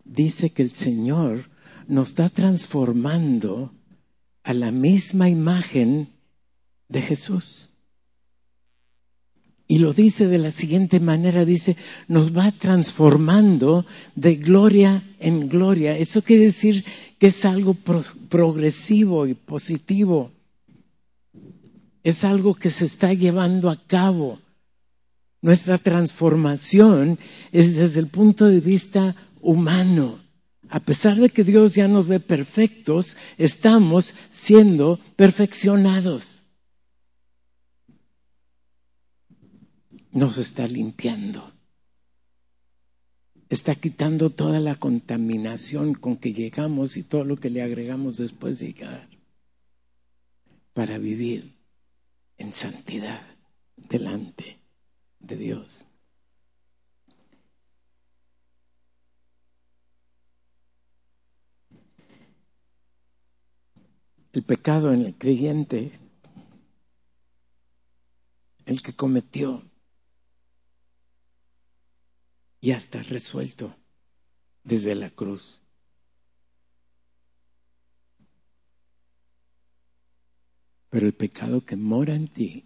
Dice 0.03 0.51
que 0.51 0.63
el 0.63 0.73
Señor 0.73 1.49
nos 1.87 2.09
está 2.09 2.29
transformando 2.29 3.73
a 4.43 4.53
la 4.53 4.71
misma 4.71 5.29
imagen 5.29 6.13
de 6.87 7.01
Jesús. 7.01 7.69
Y 9.67 9.79
lo 9.79 9.93
dice 9.93 10.27
de 10.27 10.37
la 10.37 10.51
siguiente 10.51 10.99
manera, 10.99 11.43
dice, 11.43 11.75
nos 12.07 12.37
va 12.37 12.51
transformando 12.51 13.85
de 14.15 14.35
gloria 14.35 15.03
en 15.19 15.49
gloria. 15.49 15.97
Eso 15.97 16.21
quiere 16.21 16.45
decir 16.45 16.85
que 17.17 17.27
es 17.27 17.45
algo 17.45 17.75
progresivo 18.29 19.25
y 19.25 19.33
positivo. 19.33 20.31
Es 22.03 22.23
algo 22.23 22.53
que 22.53 22.69
se 22.69 22.85
está 22.85 23.11
llevando 23.13 23.71
a 23.71 23.81
cabo. 23.87 24.39
Nuestra 25.41 25.79
transformación 25.79 27.17
es 27.51 27.75
desde 27.75 27.99
el 27.99 28.07
punto 28.07 28.45
de 28.45 28.59
vista 28.59 29.15
humano. 29.41 30.19
A 30.69 30.79
pesar 30.79 31.17
de 31.17 31.29
que 31.29 31.43
Dios 31.43 31.73
ya 31.73 31.87
nos 31.87 32.07
ve 32.07 32.19
perfectos, 32.19 33.15
estamos 33.37 34.13
siendo 34.29 34.99
perfeccionados. 35.15 36.44
Nos 40.15 40.37
está 40.37 40.65
limpiando. 40.65 41.51
Está 43.49 43.75
quitando 43.75 44.29
toda 44.29 44.61
la 44.61 44.75
contaminación 44.75 45.93
con 45.93 46.15
que 46.15 46.31
llegamos 46.31 46.95
y 46.95 47.03
todo 47.03 47.25
lo 47.25 47.35
que 47.35 47.49
le 47.49 47.61
agregamos 47.61 48.15
después 48.15 48.59
de 48.59 48.67
llegar. 48.67 49.09
para 50.73 50.97
vivir 50.97 51.55
en 52.37 52.53
santidad 52.53 53.25
delante 53.77 54.59
de 55.19 55.37
Dios. 55.37 55.85
El 64.33 64.43
pecado 64.43 64.91
en 64.91 65.05
el 65.05 65.15
creyente, 65.15 65.97
el 68.65 68.81
que 68.81 68.93
cometió, 68.93 69.63
ya 72.65 72.77
está 72.77 73.03
resuelto 73.03 73.75
desde 74.63 74.95
la 74.95 75.11
cruz. 75.11 75.61
Pero 80.89 81.05
el 81.05 81.13
pecado 81.13 81.63
que 81.63 81.75
mora 81.75 82.15
en 82.15 82.27
ti, 82.27 82.65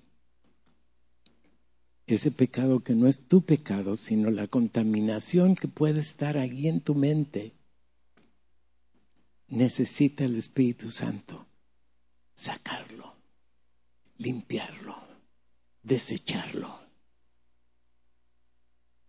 ese 2.08 2.32
pecado 2.32 2.80
que 2.82 2.96
no 2.96 3.10
es 3.10 3.28
tu 3.28 3.42
pecado, 3.42 3.98
sino 3.98 4.32
la 4.32 4.48
contaminación 4.48 5.58
que 5.58 5.68
puede 5.68 6.00
estar 6.00 6.38
ahí 6.38 6.70
en 6.70 6.80
tu 6.80 6.96
mente, 6.96 7.52
necesita 9.48 10.24
el 10.24 10.38
Espíritu 10.38 10.92
Santo 10.92 11.46
sacarlo, 12.36 13.18
limpiarlo, 14.18 14.96
desecharlo, 15.84 16.89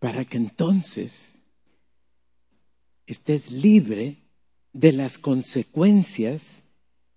para 0.01 0.25
que 0.25 0.37
entonces 0.37 1.29
estés 3.05 3.51
libre 3.51 4.17
de 4.73 4.93
las 4.93 5.19
consecuencias 5.19 6.63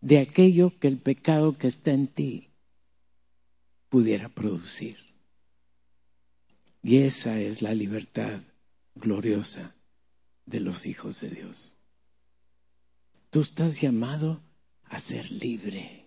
de 0.02 0.18
aquello 0.18 0.78
que 0.78 0.88
el 0.88 0.98
pecado 0.98 1.56
que 1.56 1.66
está 1.66 1.92
en 1.92 2.08
ti 2.08 2.50
pudiera 3.88 4.28
producir. 4.28 4.98
Y 6.82 6.98
esa 6.98 7.40
es 7.40 7.62
la 7.62 7.74
libertad 7.74 8.42
gloriosa 8.94 9.74
de 10.44 10.60
los 10.60 10.84
hijos 10.84 11.22
de 11.22 11.30
Dios. 11.30 11.72
Tú 13.30 13.40
estás 13.40 13.80
llamado 13.80 14.42
a 14.84 14.98
ser 14.98 15.32
libre. 15.32 16.04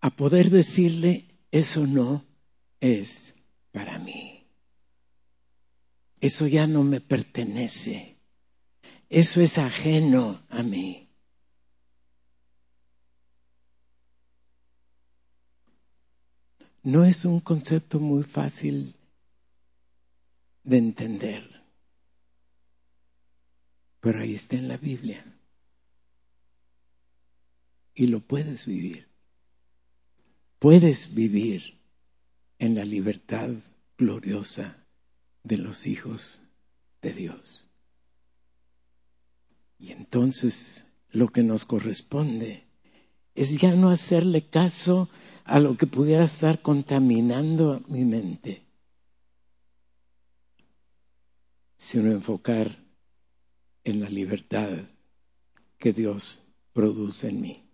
a 0.00 0.08
poder 0.08 0.48
decirle, 0.48 1.26
eso 1.50 1.86
no 1.86 2.24
es 2.80 3.34
para 3.72 3.98
mí. 3.98 4.46
Eso 6.20 6.46
ya 6.46 6.66
no 6.66 6.82
me 6.82 7.00
pertenece. 7.00 8.16
Eso 9.08 9.40
es 9.40 9.58
ajeno 9.58 10.42
a 10.48 10.62
mí. 10.62 11.08
No 16.82 17.04
es 17.04 17.24
un 17.24 17.40
concepto 17.40 18.00
muy 18.00 18.22
fácil 18.22 18.94
de 20.64 20.78
entender, 20.78 21.62
pero 24.00 24.20
ahí 24.20 24.34
está 24.34 24.56
en 24.56 24.68
la 24.68 24.76
Biblia 24.78 25.24
y 27.94 28.06
lo 28.06 28.20
puedes 28.20 28.66
vivir 28.66 29.10
puedes 30.60 31.12
vivir 31.12 31.79
en 32.60 32.74
la 32.74 32.84
libertad 32.84 33.48
gloriosa 33.96 34.86
de 35.42 35.56
los 35.56 35.86
hijos 35.86 36.42
de 37.00 37.12
Dios. 37.14 37.64
Y 39.78 39.92
entonces 39.92 40.84
lo 41.10 41.28
que 41.28 41.42
nos 41.42 41.64
corresponde 41.64 42.66
es 43.34 43.58
ya 43.58 43.74
no 43.74 43.88
hacerle 43.88 44.46
caso 44.46 45.08
a 45.44 45.58
lo 45.58 45.78
que 45.78 45.86
pudiera 45.86 46.22
estar 46.22 46.60
contaminando 46.60 47.82
mi 47.88 48.04
mente, 48.04 48.62
sino 51.78 52.12
enfocar 52.12 52.84
en 53.84 54.00
la 54.00 54.10
libertad 54.10 54.70
que 55.78 55.94
Dios 55.94 56.44
produce 56.74 57.28
en 57.28 57.40
mí. 57.40 57.69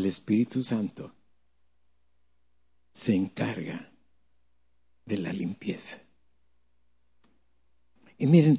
El 0.00 0.06
Espíritu 0.06 0.62
Santo 0.62 1.12
se 2.92 3.14
encarga 3.14 3.92
de 5.04 5.18
la 5.18 5.32
limpieza. 5.32 6.00
Y 8.18 8.26
miren, 8.26 8.58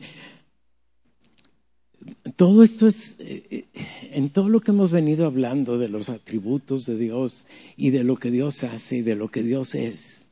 todo 2.35 2.63
esto 2.63 2.87
es, 2.87 3.15
eh, 3.19 3.65
en 4.11 4.29
todo 4.29 4.49
lo 4.49 4.61
que 4.61 4.71
hemos 4.71 4.91
venido 4.91 5.25
hablando 5.25 5.77
de 5.77 5.89
los 5.89 6.09
atributos 6.09 6.85
de 6.85 6.97
Dios 6.97 7.45
y 7.75 7.89
de 7.89 8.03
lo 8.03 8.17
que 8.17 8.31
Dios 8.31 8.63
hace 8.63 8.97
y 8.97 9.01
de 9.01 9.15
lo 9.15 9.29
que 9.29 9.43
Dios 9.43 9.75
es, 9.75 10.27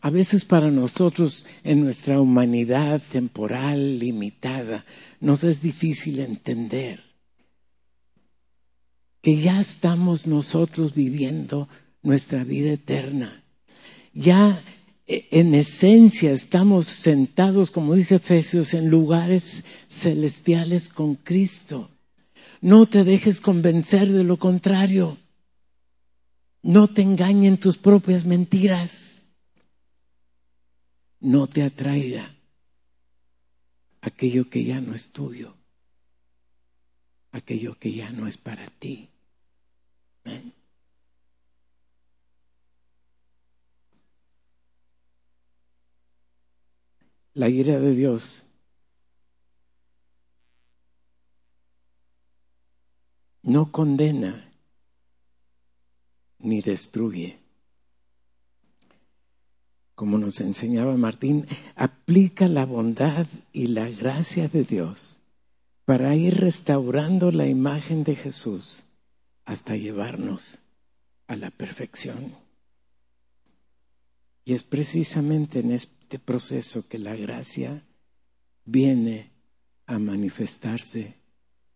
a 0.00 0.10
veces 0.10 0.44
para 0.44 0.70
nosotros 0.70 1.46
en 1.64 1.80
nuestra 1.80 2.20
humanidad 2.20 3.02
temporal 3.10 3.98
limitada 3.98 4.84
nos 5.20 5.42
es 5.42 5.60
difícil 5.60 6.20
entender 6.20 7.05
que 9.26 9.40
ya 9.40 9.60
estamos 9.60 10.28
nosotros 10.28 10.94
viviendo 10.94 11.68
nuestra 12.00 12.44
vida 12.44 12.70
eterna. 12.70 13.42
Ya 14.14 14.62
eh, 15.08 15.26
en 15.32 15.52
esencia 15.56 16.30
estamos 16.30 16.86
sentados, 16.86 17.72
como 17.72 17.96
dice 17.96 18.14
Efesios, 18.14 18.72
en 18.72 18.88
lugares 18.88 19.64
celestiales 19.88 20.88
con 20.88 21.16
Cristo. 21.16 21.90
No 22.60 22.86
te 22.86 23.02
dejes 23.02 23.40
convencer 23.40 24.12
de 24.12 24.22
lo 24.22 24.36
contrario. 24.36 25.18
No 26.62 26.86
te 26.86 27.02
engañen 27.02 27.58
tus 27.58 27.78
propias 27.78 28.24
mentiras. 28.24 29.24
No 31.18 31.48
te 31.48 31.64
atraiga 31.64 32.32
aquello 34.02 34.48
que 34.48 34.62
ya 34.62 34.80
no 34.80 34.94
es 34.94 35.10
tuyo, 35.10 35.56
aquello 37.32 37.76
que 37.76 37.92
ya 37.92 38.12
no 38.12 38.28
es 38.28 38.36
para 38.36 38.70
ti. 38.70 39.10
La 47.34 47.50
ira 47.50 47.78
de 47.78 47.94
Dios 47.94 48.46
no 53.42 53.70
condena 53.70 54.50
ni 56.38 56.62
destruye. 56.62 57.38
Como 59.94 60.16
nos 60.16 60.40
enseñaba 60.40 60.96
Martín, 60.96 61.46
aplica 61.74 62.48
la 62.48 62.64
bondad 62.64 63.26
y 63.52 63.66
la 63.66 63.90
gracia 63.90 64.48
de 64.48 64.64
Dios 64.64 65.18
para 65.84 66.14
ir 66.14 66.40
restaurando 66.40 67.30
la 67.32 67.46
imagen 67.46 68.02
de 68.02 68.16
Jesús 68.16 68.85
hasta 69.46 69.76
llevarnos 69.76 70.58
a 71.28 71.36
la 71.36 71.50
perfección. 71.50 72.34
Y 74.44 74.54
es 74.54 74.64
precisamente 74.64 75.60
en 75.60 75.70
este 75.70 76.18
proceso 76.18 76.86
que 76.88 76.98
la 76.98 77.16
gracia 77.16 77.82
viene 78.64 79.30
a 79.86 79.98
manifestarse 79.98 81.14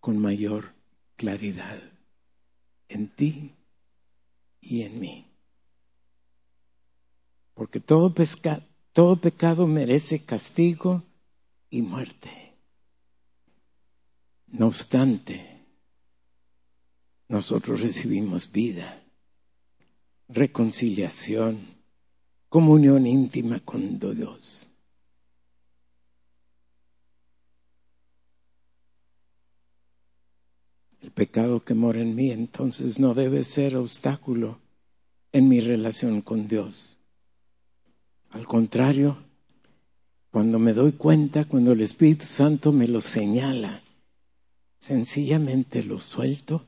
con 0.00 0.18
mayor 0.18 0.74
claridad 1.16 1.80
en 2.88 3.09
ti 3.09 3.54
y 4.61 4.83
en 4.83 5.00
mí. 5.00 5.26
Porque 7.54 7.80
todo, 7.80 8.12
todo 8.92 9.20
pecado 9.20 9.66
merece 9.66 10.24
castigo 10.24 11.04
y 11.70 11.83
muerte. 11.83 12.56
No 14.48 14.66
obstante, 14.66 15.50
nosotros 17.31 17.81
recibimos 17.81 18.51
vida, 18.51 19.05
reconciliación, 20.29 21.61
comunión 22.49 23.07
íntima 23.07 23.61
con 23.61 24.01
Dios. 24.01 24.66
El 31.01 31.12
pecado 31.12 31.64
que 31.64 31.75
mora 31.75 32.01
en 32.01 32.16
mí 32.16 32.33
entonces 32.33 32.99
no 32.99 33.14
debe 33.14 33.45
ser 33.45 33.77
obstáculo 33.77 34.59
en 35.31 35.49
mi 35.49 35.61
relación 35.61 36.23
con 36.23 36.49
Dios. 36.49 36.97
Al 38.31 38.45
contrario, 38.45 39.19
cuando 40.33 40.59
me 40.59 40.73
doy 40.73 40.93
cuenta, 40.93 41.45
cuando 41.45 41.71
el 41.73 41.81
Espíritu 41.81 42.27
Santo 42.27 42.73
me 42.73 42.88
lo 42.88 43.01
señala, 43.01 43.83
sencillamente 44.81 45.85
lo 45.85 46.01
suelto 46.01 46.66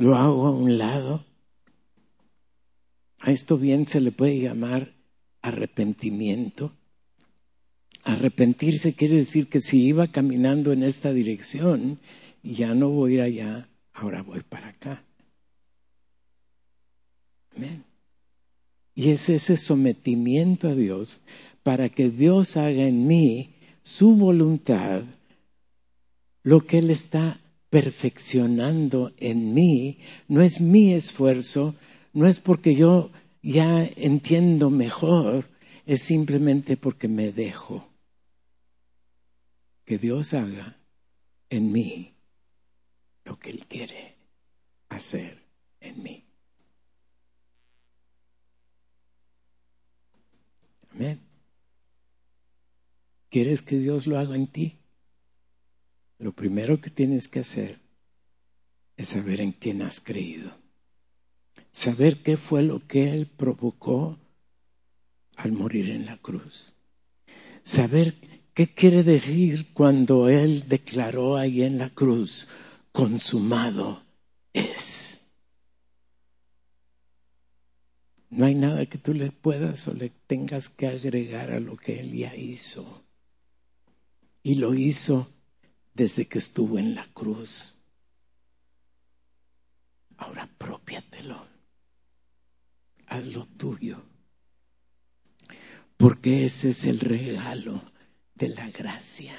lo 0.00 0.16
hago 0.16 0.46
a 0.46 0.50
un 0.50 0.78
lado. 0.78 1.26
A 3.18 3.30
esto 3.30 3.58
bien 3.58 3.86
se 3.86 4.00
le 4.00 4.12
puede 4.12 4.40
llamar 4.40 4.94
arrepentimiento. 5.42 6.72
Arrepentirse 8.04 8.94
quiere 8.94 9.16
decir 9.16 9.48
que 9.48 9.60
si 9.60 9.84
iba 9.84 10.06
caminando 10.06 10.72
en 10.72 10.82
esta 10.82 11.12
dirección, 11.12 11.98
ya 12.42 12.74
no 12.74 12.88
voy 12.88 13.20
a 13.20 13.24
allá, 13.24 13.68
ahora 13.92 14.22
voy 14.22 14.40
para 14.40 14.68
acá. 14.68 15.04
Amén. 17.54 17.84
Y 18.94 19.10
es 19.10 19.28
ese 19.28 19.58
sometimiento 19.58 20.68
a 20.68 20.74
Dios 20.74 21.20
para 21.62 21.90
que 21.90 22.08
Dios 22.08 22.56
haga 22.56 22.84
en 22.84 23.06
mí 23.06 23.54
su 23.82 24.16
voluntad, 24.16 25.02
lo 26.42 26.60
que 26.60 26.78
Él 26.78 26.88
está 26.88 27.38
perfeccionando 27.70 29.12
en 29.16 29.54
mí, 29.54 30.00
no 30.28 30.42
es 30.42 30.60
mi 30.60 30.92
esfuerzo, 30.92 31.76
no 32.12 32.26
es 32.26 32.40
porque 32.40 32.74
yo 32.74 33.10
ya 33.42 33.84
entiendo 33.96 34.70
mejor, 34.70 35.48
es 35.86 36.02
simplemente 36.02 36.76
porque 36.76 37.08
me 37.08 37.32
dejo 37.32 37.88
que 39.84 39.98
Dios 39.98 40.34
haga 40.34 40.78
en 41.48 41.72
mí 41.72 42.14
lo 43.24 43.38
que 43.38 43.50
Él 43.50 43.66
quiere 43.66 44.16
hacer 44.88 45.42
en 45.80 46.02
mí. 46.02 46.24
Amén. 50.92 51.20
¿Quieres 53.30 53.62
que 53.62 53.78
Dios 53.78 54.08
lo 54.08 54.18
haga 54.18 54.34
en 54.34 54.48
ti? 54.48 54.79
Lo 56.20 56.32
primero 56.32 56.82
que 56.82 56.90
tienes 56.90 57.28
que 57.28 57.40
hacer 57.40 57.80
es 58.98 59.08
saber 59.08 59.40
en 59.40 59.52
quién 59.52 59.80
has 59.80 60.02
creído. 60.02 60.52
Saber 61.72 62.22
qué 62.22 62.36
fue 62.36 62.62
lo 62.62 62.86
que 62.86 63.14
Él 63.14 63.26
provocó 63.26 64.18
al 65.36 65.52
morir 65.52 65.88
en 65.88 66.04
la 66.04 66.18
cruz. 66.18 66.74
Saber 67.64 68.16
qué 68.52 68.68
quiere 68.68 69.02
decir 69.02 69.72
cuando 69.72 70.28
Él 70.28 70.68
declaró 70.68 71.38
ahí 71.38 71.62
en 71.62 71.78
la 71.78 71.88
cruz, 71.88 72.48
consumado 72.92 74.04
es. 74.52 75.20
No 78.28 78.44
hay 78.44 78.54
nada 78.54 78.84
que 78.84 78.98
tú 78.98 79.14
le 79.14 79.32
puedas 79.32 79.88
o 79.88 79.94
le 79.94 80.10
tengas 80.26 80.68
que 80.68 80.86
agregar 80.86 81.50
a 81.50 81.60
lo 81.60 81.78
que 81.78 81.98
Él 81.98 82.12
ya 82.12 82.36
hizo. 82.36 83.04
Y 84.42 84.56
lo 84.56 84.74
hizo 84.74 85.26
desde 85.94 86.26
que 86.26 86.38
estuvo 86.38 86.78
en 86.78 86.94
la 86.94 87.06
cruz. 87.06 87.74
Ahora 90.16 90.44
apropiatelo. 90.44 91.46
Haz 93.06 93.26
lo 93.26 93.46
tuyo. 93.46 94.02
Porque 95.96 96.44
ese 96.44 96.70
es 96.70 96.84
el 96.84 97.00
regalo 97.00 97.82
de 98.34 98.48
la 98.50 98.70
gracia. 98.70 99.34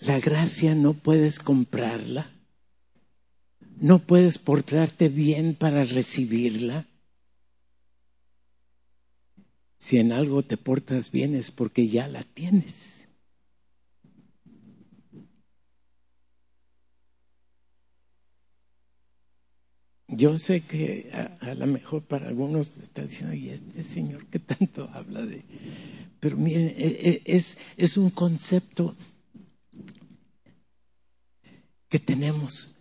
La 0.00 0.20
gracia 0.20 0.74
no 0.74 0.94
puedes 0.94 1.38
comprarla. 1.38 2.30
No 3.80 3.98
puedes 3.98 4.38
portarte 4.38 5.08
bien 5.08 5.54
para 5.54 5.84
recibirla. 5.84 6.86
Si 9.78 9.98
en 9.98 10.12
algo 10.12 10.42
te 10.42 10.56
portas 10.56 11.10
bien 11.10 11.34
es 11.34 11.50
porque 11.50 11.88
ya 11.88 12.08
la 12.08 12.22
tienes. 12.22 12.97
Yo 20.18 20.36
sé 20.36 20.62
que 20.62 21.08
a, 21.12 21.54
lo 21.54 21.68
mejor 21.68 22.02
para 22.02 22.26
algunos 22.26 22.76
está 22.78 23.02
diciendo, 23.02 23.36
y 23.36 23.50
este 23.50 23.84
señor 23.84 24.26
que 24.26 24.40
tanto 24.40 24.90
habla 24.92 25.22
de... 25.22 25.44
Pero 26.18 26.36
miren, 26.36 26.74
e, 26.76 26.88
e, 27.08 27.22
es, 27.24 27.56
es 27.76 27.96
un 27.96 28.10
concepto 28.10 28.96
que 31.88 32.00
tenemos 32.00 32.74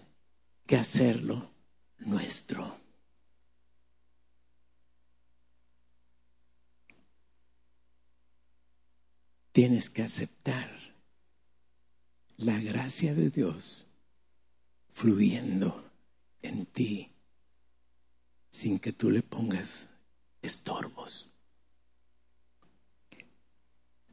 que 0.65 0.77
hacerlo 0.77 1.51
nuestro. 1.99 2.75
Tienes 9.51 9.91
que 9.91 10.01
aceptar 10.01 10.71
la 12.37 12.59
gracia 12.59 13.13
de 13.13 13.29
Dios 13.29 13.85
fluyendo 14.91 15.87
en 16.41 16.65
ti 16.65 17.11
sin 18.57 18.79
que 18.79 18.91
tú 18.91 19.11
le 19.11 19.21
pongas 19.21 19.87
estorbos. 20.41 21.29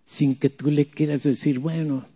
Sin 0.05 0.35
que 0.37 0.51
tú 0.51 0.71
le 0.71 0.85
quieras 0.85 1.23
decir, 1.23 1.59
bueno, 1.61 2.07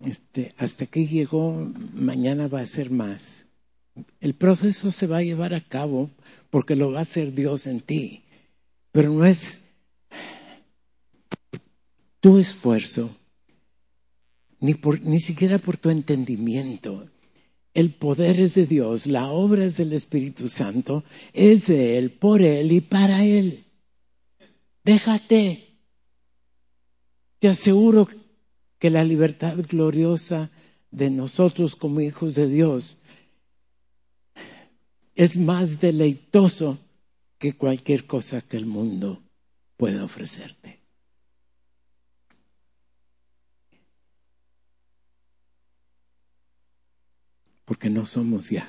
este, 0.00 0.54
hasta 0.58 0.84
que 0.84 1.06
llegó, 1.06 1.54
mañana 1.94 2.46
va 2.46 2.60
a 2.60 2.66
ser 2.66 2.90
más. 2.90 3.46
El 4.20 4.34
proceso 4.34 4.90
se 4.90 5.06
va 5.06 5.16
a 5.16 5.22
llevar 5.22 5.54
a 5.54 5.62
cabo 5.62 6.10
porque 6.50 6.76
lo 6.76 6.92
va 6.92 6.98
a 6.98 7.02
hacer 7.08 7.32
Dios 7.32 7.66
en 7.66 7.80
ti, 7.80 8.24
pero 8.92 9.10
no 9.10 9.24
es 9.24 9.58
tu 12.20 12.38
esfuerzo, 12.38 13.16
ni, 14.60 14.74
por, 14.74 15.00
ni 15.00 15.20
siquiera 15.20 15.56
por 15.56 15.78
tu 15.78 15.88
entendimiento, 15.88 17.08
el 17.76 17.92
poder 17.92 18.40
es 18.40 18.54
de 18.54 18.64
Dios, 18.64 19.06
la 19.06 19.28
obra 19.28 19.66
es 19.66 19.76
del 19.76 19.92
Espíritu 19.92 20.48
Santo, 20.48 21.04
es 21.34 21.66
de 21.66 21.98
Él, 21.98 22.10
por 22.10 22.40
Él 22.40 22.72
y 22.72 22.80
para 22.80 23.22
Él. 23.22 23.66
Déjate. 24.82 25.76
Te 27.38 27.48
aseguro 27.48 28.08
que 28.78 28.88
la 28.88 29.04
libertad 29.04 29.58
gloriosa 29.68 30.50
de 30.90 31.10
nosotros 31.10 31.76
como 31.76 32.00
hijos 32.00 32.34
de 32.34 32.48
Dios 32.48 32.96
es 35.14 35.36
más 35.36 35.78
deleitoso 35.78 36.78
que 37.36 37.58
cualquier 37.58 38.06
cosa 38.06 38.40
que 38.40 38.56
el 38.56 38.64
mundo 38.64 39.22
pueda 39.76 40.02
ofrecerte. 40.02 40.75
Porque 47.66 47.90
no 47.90 48.06
somos 48.06 48.48
ya 48.48 48.66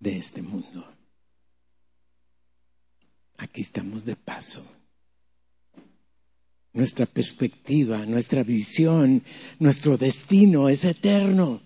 de 0.00 0.18
este 0.18 0.42
mundo. 0.42 0.84
Aquí 3.38 3.60
estamos 3.62 4.04
de 4.04 4.16
paso. 4.16 4.66
Nuestra 6.72 7.06
perspectiva, 7.06 8.04
nuestra 8.04 8.42
visión, 8.42 9.22
nuestro 9.58 9.96
destino 9.96 10.68
es 10.68 10.84
eterno. 10.84 11.62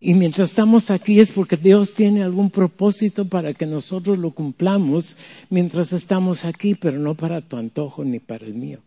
Y 0.00 0.14
mientras 0.14 0.50
estamos 0.50 0.90
aquí 0.90 1.20
es 1.20 1.30
porque 1.30 1.56
Dios 1.56 1.94
tiene 1.94 2.24
algún 2.24 2.50
propósito 2.50 3.28
para 3.28 3.54
que 3.54 3.66
nosotros 3.66 4.18
lo 4.18 4.32
cumplamos 4.32 5.16
mientras 5.50 5.92
estamos 5.92 6.44
aquí, 6.44 6.74
pero 6.74 6.98
no 6.98 7.14
para 7.14 7.46
tu 7.46 7.56
antojo 7.56 8.04
ni 8.04 8.18
para 8.18 8.46
el 8.46 8.54
mío. 8.54 8.82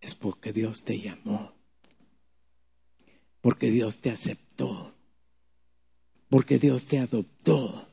Es 0.00 0.14
porque 0.14 0.52
Dios 0.52 0.82
te 0.82 0.98
llamó 0.98 1.55
porque 3.46 3.70
Dios 3.70 3.98
te 3.98 4.10
aceptó, 4.10 4.92
porque 6.28 6.58
Dios 6.58 6.84
te 6.84 6.98
adoptó, 6.98 7.86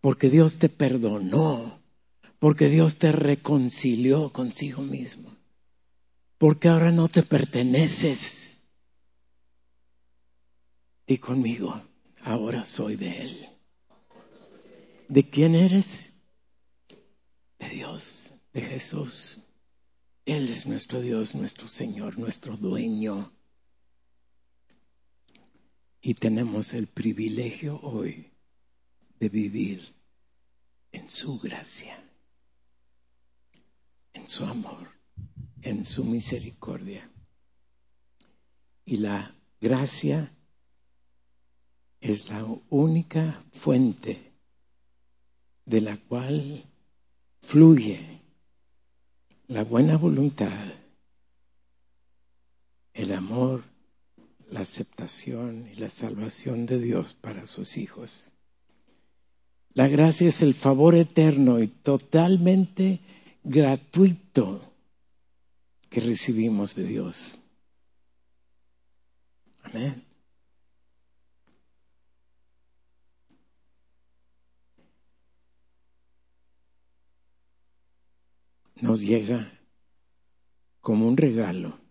porque 0.00 0.30
Dios 0.30 0.58
te 0.58 0.68
perdonó, 0.68 1.80
porque 2.38 2.68
Dios 2.68 2.94
te 2.94 3.10
reconcilió 3.10 4.32
consigo 4.32 4.82
mismo, 4.82 5.34
porque 6.38 6.68
ahora 6.68 6.92
no 6.92 7.08
te 7.08 7.24
perteneces. 7.24 8.56
Y 11.08 11.18
conmigo, 11.18 11.82
ahora 12.22 12.64
soy 12.64 12.94
de 12.94 13.20
Él. 13.20 13.48
¿De 15.08 15.28
quién 15.28 15.56
eres? 15.56 16.12
De 17.58 17.68
Dios, 17.68 18.32
de 18.52 18.60
Jesús. 18.62 19.38
Él 20.24 20.48
es 20.48 20.68
nuestro 20.68 21.00
Dios, 21.00 21.34
nuestro 21.34 21.66
Señor, 21.66 22.16
nuestro 22.16 22.56
dueño. 22.56 23.32
Y 26.00 26.14
tenemos 26.14 26.74
el 26.74 26.86
privilegio 26.86 27.80
hoy 27.80 28.30
de 29.18 29.28
vivir 29.28 29.94
en 30.92 31.10
su 31.10 31.38
gracia, 31.38 32.02
en 34.12 34.28
su 34.28 34.44
amor, 34.44 34.90
en 35.62 35.84
su 35.84 36.04
misericordia. 36.04 37.10
Y 38.84 38.98
la 38.98 39.34
gracia 39.60 40.32
es 42.00 42.30
la 42.30 42.44
única 42.70 43.44
fuente 43.52 44.32
de 45.64 45.80
la 45.80 45.96
cual 45.96 46.64
fluye 47.40 48.22
la 49.48 49.64
buena 49.64 49.96
voluntad, 49.96 50.72
el 52.94 53.12
amor 53.12 53.64
la 54.50 54.60
aceptación 54.60 55.68
y 55.72 55.76
la 55.76 55.88
salvación 55.88 56.66
de 56.66 56.78
Dios 56.78 57.14
para 57.20 57.46
sus 57.46 57.76
hijos. 57.76 58.32
La 59.74 59.88
gracia 59.88 60.28
es 60.28 60.42
el 60.42 60.54
favor 60.54 60.94
eterno 60.94 61.60
y 61.60 61.68
totalmente 61.68 63.00
gratuito 63.44 64.72
que 65.88 66.00
recibimos 66.00 66.74
de 66.74 66.84
Dios. 66.84 67.38
Amén. 69.62 70.04
Nos 78.80 79.00
llega 79.00 79.52
como 80.80 81.06
un 81.08 81.16
regalo. 81.16 81.87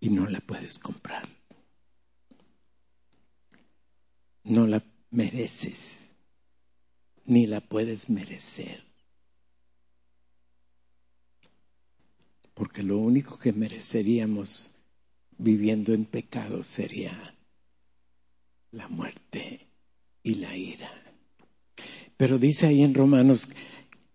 Y 0.00 0.10
no 0.10 0.26
la 0.28 0.40
puedes 0.40 0.78
comprar. 0.78 1.22
No 4.44 4.66
la 4.66 4.82
mereces, 5.10 6.08
ni 7.26 7.46
la 7.46 7.60
puedes 7.60 8.08
merecer. 8.08 8.84
Porque 12.54 12.82
lo 12.82 12.98
único 12.98 13.38
que 13.38 13.52
mereceríamos 13.52 14.70
viviendo 15.38 15.92
en 15.94 16.04
pecado 16.04 16.62
sería 16.62 17.34
la 18.72 18.88
muerte 18.88 19.68
y 20.22 20.34
la 20.34 20.56
ira. 20.56 20.90
Pero 22.16 22.38
dice 22.38 22.66
ahí 22.66 22.82
en 22.82 22.94
Romanos, 22.94 23.48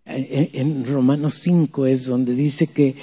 eh, 0.04 0.50
en 0.54 0.84
Romanos 0.84 1.34
5 1.40 1.86
es 1.86 2.06
donde 2.06 2.34
dice 2.34 2.68
que 2.68 2.94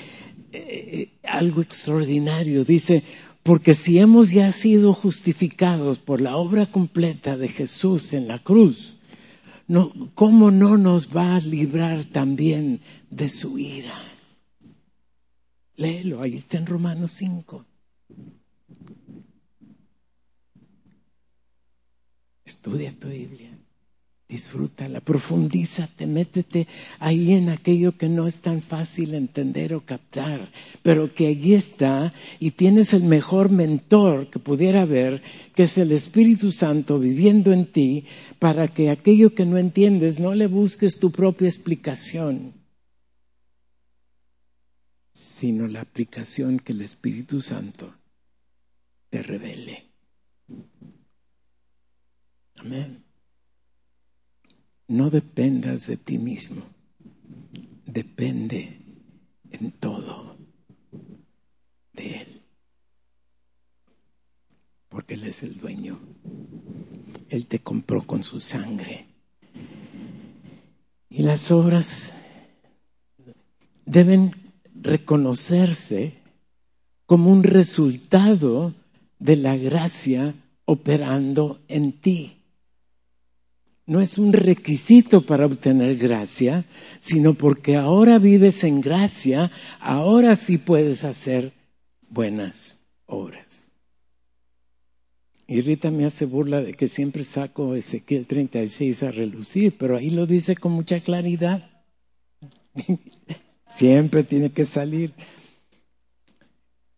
eh, 0.54 1.10
algo 1.24 1.62
extraordinario, 1.62 2.63
dice, 2.63 3.04
porque 3.42 3.74
si 3.74 4.00
hemos 4.00 4.32
ya 4.32 4.52
sido 4.52 4.94
justificados 4.94 6.00
por 6.00 6.22
la 6.22 6.38
obra 6.38 6.68
completa 6.68 7.36
de 7.38 7.50
Jesús 7.50 8.13
en 8.13 8.28
la 8.28 8.39
cruz, 8.39 8.96
¿cómo 10.13 10.52
no 10.52 10.78
nos 10.78 11.16
va 11.16 11.36
a 11.36 11.39
librar 11.39 12.06
también 12.06 12.82
de 13.10 13.30
su 13.30 13.58
ira? 13.58 14.00
Léelo, 15.76 16.22
ahí 16.22 16.36
está 16.36 16.58
en 16.58 16.68
Romanos 16.68 17.12
5. 17.13 17.66
Estudia 22.46 22.92
tu 22.92 23.08
Biblia, 23.08 23.58
disfrútala, 24.34 25.00
profundízate, 25.00 26.08
métete 26.08 26.67
ahí 27.00 27.34
en 27.34 27.50
aquello 27.50 27.89
que 28.00 28.10
no 28.10 28.26
es 28.26 28.38
tan 28.48 28.60
fácil 28.62 29.13
entender 29.13 29.69
o 29.76 29.86
captar, 29.91 30.50
pero 30.82 31.13
que 31.13 31.28
allí 31.28 31.54
está 31.54 32.13
y 32.39 32.52
tienes 32.52 32.93
el 32.93 33.04
mejor 33.04 33.52
mentor 33.52 34.32
que 34.32 34.39
pudiera 34.39 34.82
haber, 34.82 35.22
que 35.56 35.63
es 35.63 35.78
el 35.78 35.91
Espíritu 35.91 36.52
Santo 36.52 36.98
viviendo 36.98 37.54
en 37.54 37.67
ti, 37.72 38.06
para 38.39 38.67
que 38.67 38.89
aquello 38.89 39.36
que 39.36 39.46
no 39.46 39.58
entiendes 39.58 40.19
no 40.19 40.34
le 40.34 40.48
busques 40.48 40.98
tu 40.98 41.12
propia 41.12 41.48
explicación, 41.48 42.54
sino 45.13 45.67
la 45.67 45.82
aplicación 45.82 46.58
que 46.58 46.74
el 46.74 46.82
Espíritu 46.82 47.39
Santo 47.39 47.93
te 49.12 49.22
revele. 49.22 49.86
Amén. 52.56 53.03
No 54.94 55.10
dependas 55.10 55.88
de 55.88 55.98
ti 55.98 56.20
mismo. 56.20 56.62
Depende 57.88 58.78
en 59.50 59.72
todo 59.72 60.38
de 61.94 62.22
Él. 62.22 62.42
Porque 64.90 65.16
Él 65.16 65.24
es 65.24 65.42
el 65.42 65.58
dueño. 65.60 65.98
Él 67.30 67.48
te 67.48 67.58
compró 67.58 68.04
con 68.04 68.24
su 68.24 68.40
sangre. 68.40 69.08
Y 71.10 71.24
las 71.24 71.50
obras 71.50 72.14
deben 73.88 74.54
reconocerse 74.80 76.20
como 77.08 77.32
un 77.32 77.42
resultado 77.42 78.76
de 79.18 79.38
la 79.38 79.58
gracia 79.58 80.36
operando 80.66 81.64
en 81.68 82.00
ti 82.00 82.43
no 83.86 84.00
es 84.00 84.17
un 84.17 84.34
requisito 84.34 85.26
para 85.26 85.46
obtener 85.46 85.98
gracia, 85.98 86.65
sino 87.00 87.34
porque 87.34 87.76
ahora 87.76 88.17
vives 88.19 88.63
en 88.63 88.82
gracia, 88.82 89.52
ahora 89.80 90.36
sí 90.36 90.58
puedes 90.58 91.04
hacer 91.04 91.52
buenas 92.10 92.78
obras. 93.06 93.67
Y 95.48 95.62
Rita 95.62 95.91
me 95.91 96.06
hace 96.06 96.26
burla 96.26 96.62
de 96.62 96.74
que 96.74 96.88
siempre 96.88 97.24
saco 97.24 97.76
Ezequiel 97.76 98.26
36 98.26 99.04
a 99.04 99.12
relucir, 99.12 99.76
pero 99.78 99.98
ahí 99.98 100.10
lo 100.10 100.26
dice 100.26 100.56
con 100.56 100.72
mucha 100.72 101.02
claridad. 101.02 101.69
siempre 103.76 104.24
tiene 104.24 104.52
que 104.52 104.65
salir. 104.65 105.13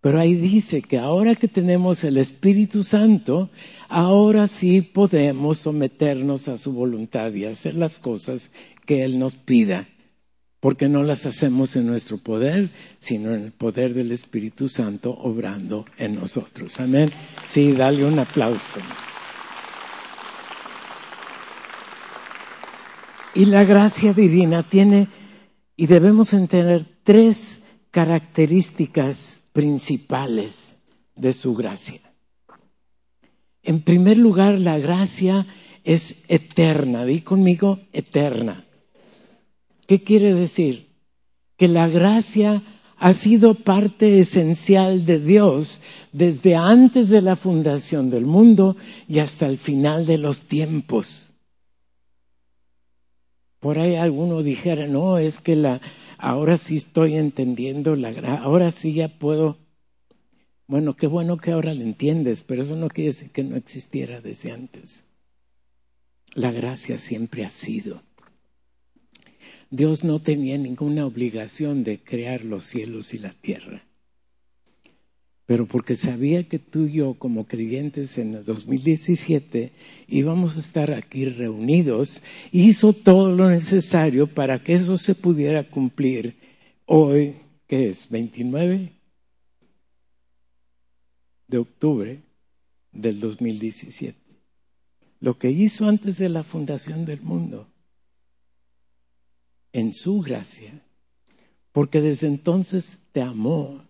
Pero 0.05 0.19
ahí 0.19 0.35
dice 0.35 0.83
que 0.83 0.99
ahora 0.99 1.33
que 1.33 1.47
tenemos 1.47 2.03
el 2.03 2.19
Espíritu 2.19 2.83
Santo, 2.83 3.49
ahora 3.89 4.47
sí 4.47 4.83
podemos 4.83 5.57
someternos 5.57 6.47
a 6.47 6.59
su 6.59 6.73
voluntad 6.73 7.33
y 7.33 7.45
hacer 7.45 7.73
las 7.73 7.97
cosas 7.97 8.51
que 8.85 9.03
Él 9.03 9.17
nos 9.17 9.35
pida, 9.35 9.87
porque 10.59 10.89
no 10.89 11.01
las 11.01 11.25
hacemos 11.25 11.75
en 11.75 11.87
nuestro 11.87 12.19
poder, 12.19 12.69
sino 12.99 13.33
en 13.33 13.41
el 13.41 13.51
poder 13.51 13.95
del 13.95 14.11
Espíritu 14.11 14.69
Santo 14.69 15.09
obrando 15.09 15.87
en 15.97 16.13
nosotros. 16.13 16.79
Amén. 16.79 17.11
Sí, 17.43 17.71
dale 17.71 18.05
un 18.05 18.19
aplauso. 18.19 18.79
Y 23.33 23.45
la 23.45 23.63
gracia 23.63 24.13
divina 24.13 24.69
tiene, 24.69 25.07
y 25.75 25.87
debemos 25.87 26.31
entender, 26.33 26.85
tres 27.03 27.59
características 27.89 29.41
principales 29.55 30.75
de 31.15 31.31
su 31.31 31.55
gracia. 31.55 32.01
En 33.63 33.81
primer 33.81 34.17
lugar, 34.17 34.59
la 34.59 34.77
gracia 34.79 35.47
es 35.85 36.15
eterna. 36.27 37.05
Di 37.05 37.21
conmigo, 37.21 37.79
eterna. 37.93 38.65
¿Qué 39.87 40.03
quiere 40.03 40.33
decir? 40.33 40.89
Que 41.55 41.69
la 41.69 41.87
gracia 41.87 42.63
ha 42.97 43.13
sido 43.13 43.53
parte 43.55 44.19
esencial 44.19 45.05
de 45.05 45.21
Dios 45.21 45.79
desde 46.11 46.57
antes 46.57 47.07
de 47.07 47.21
la 47.21 47.37
fundación 47.37 48.09
del 48.09 48.25
mundo 48.25 48.75
y 49.07 49.19
hasta 49.19 49.47
el 49.47 49.57
final 49.57 50.05
de 50.05 50.17
los 50.17 50.41
tiempos. 50.41 51.27
Por 53.61 53.79
ahí 53.79 53.95
alguno 53.95 54.43
dijera, 54.43 54.85
no, 54.87 55.17
es 55.17 55.39
que 55.39 55.55
la, 55.55 55.79
ahora 56.25 56.57
sí 56.57 56.75
estoy 56.75 57.15
entendiendo 57.15 57.95
la 57.95 58.11
gracia, 58.11 58.43
ahora 58.43 58.71
sí 58.71 58.93
ya 58.93 59.07
puedo. 59.19 59.57
Bueno, 60.67 60.95
qué 60.95 61.05
bueno 61.05 61.37
que 61.37 61.51
ahora 61.51 61.73
lo 61.75 61.83
entiendes, 61.83 62.41
pero 62.41 62.63
eso 62.63 62.75
no 62.75 62.87
quiere 62.87 63.09
decir 63.09 63.29
que 63.29 63.43
no 63.43 63.55
existiera 63.55 64.21
desde 64.21 64.51
antes. 64.51 65.03
La 66.33 66.51
gracia 66.51 66.97
siempre 66.97 67.45
ha 67.45 67.51
sido. 67.51 68.01
Dios 69.69 70.03
no 70.03 70.19
tenía 70.19 70.57
ninguna 70.57 71.05
obligación 71.05 71.83
de 71.83 71.99
crear 71.99 72.43
los 72.43 72.65
cielos 72.65 73.13
y 73.13 73.19
la 73.19 73.33
tierra 73.33 73.84
pero 75.45 75.67
porque 75.67 75.95
sabía 75.95 76.47
que 76.47 76.57
tú 76.57 76.85
y 76.85 76.93
yo 76.93 77.13
como 77.13 77.45
creyentes 77.45 78.17
en 78.17 78.35
el 78.35 78.45
2017 78.45 79.71
íbamos 80.07 80.57
a 80.57 80.59
estar 80.59 80.91
aquí 80.91 81.25
reunidos, 81.25 82.23
hizo 82.51 82.93
todo 82.93 83.31
lo 83.31 83.49
necesario 83.49 84.27
para 84.27 84.63
que 84.63 84.73
eso 84.73 84.97
se 84.97 85.13
pudiera 85.13 85.69
cumplir 85.69 86.35
hoy, 86.85 87.35
que 87.67 87.89
es 87.89 88.09
29 88.09 88.91
de 91.47 91.57
octubre 91.57 92.21
del 92.91 93.19
2017. 93.19 94.17
Lo 95.19 95.37
que 95.37 95.51
hizo 95.51 95.87
antes 95.87 96.17
de 96.17 96.29
la 96.29 96.43
fundación 96.43 97.05
del 97.05 97.21
mundo, 97.21 97.67
en 99.73 99.93
su 99.93 100.21
gracia, 100.21 100.81
porque 101.71 102.01
desde 102.01 102.27
entonces 102.27 102.97
te 103.11 103.21
amó 103.21 103.84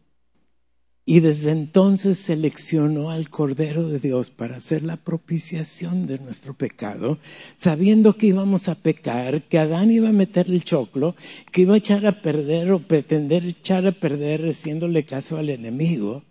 y 1.07 1.19
desde 1.19 1.51
entonces 1.51 2.17
seleccionó 2.17 3.11
al 3.11 3.29
Cordero 3.29 3.87
de 3.87 3.99
Dios 3.99 4.31
para 4.31 4.55
hacer 4.55 4.81
la 4.81 4.97
propiciación 4.97 6.07
de 6.07 6.17
nuestro 6.17 6.55
pecado, 6.55 7.19
sabiendo 7.57 8.17
que 8.17 8.27
íbamos 8.27 8.67
a 8.69 8.75
pecar, 8.75 9.43
que 9.43 9.59
Adán 9.59 9.91
iba 9.91 10.09
a 10.09 10.13
meter 10.13 10.49
el 10.49 10.63
choclo, 10.63 11.15
que 11.51 11.61
iba 11.61 11.75
a 11.75 11.77
echar 11.77 12.07
a 12.07 12.23
perder 12.23 12.71
o 12.71 12.79
pretender 12.79 13.45
echar 13.45 13.85
a 13.85 13.91
perder 13.91 14.49
haciéndole 14.49 15.05
caso 15.05 15.37
al 15.37 15.51
enemigo, 15.51 16.23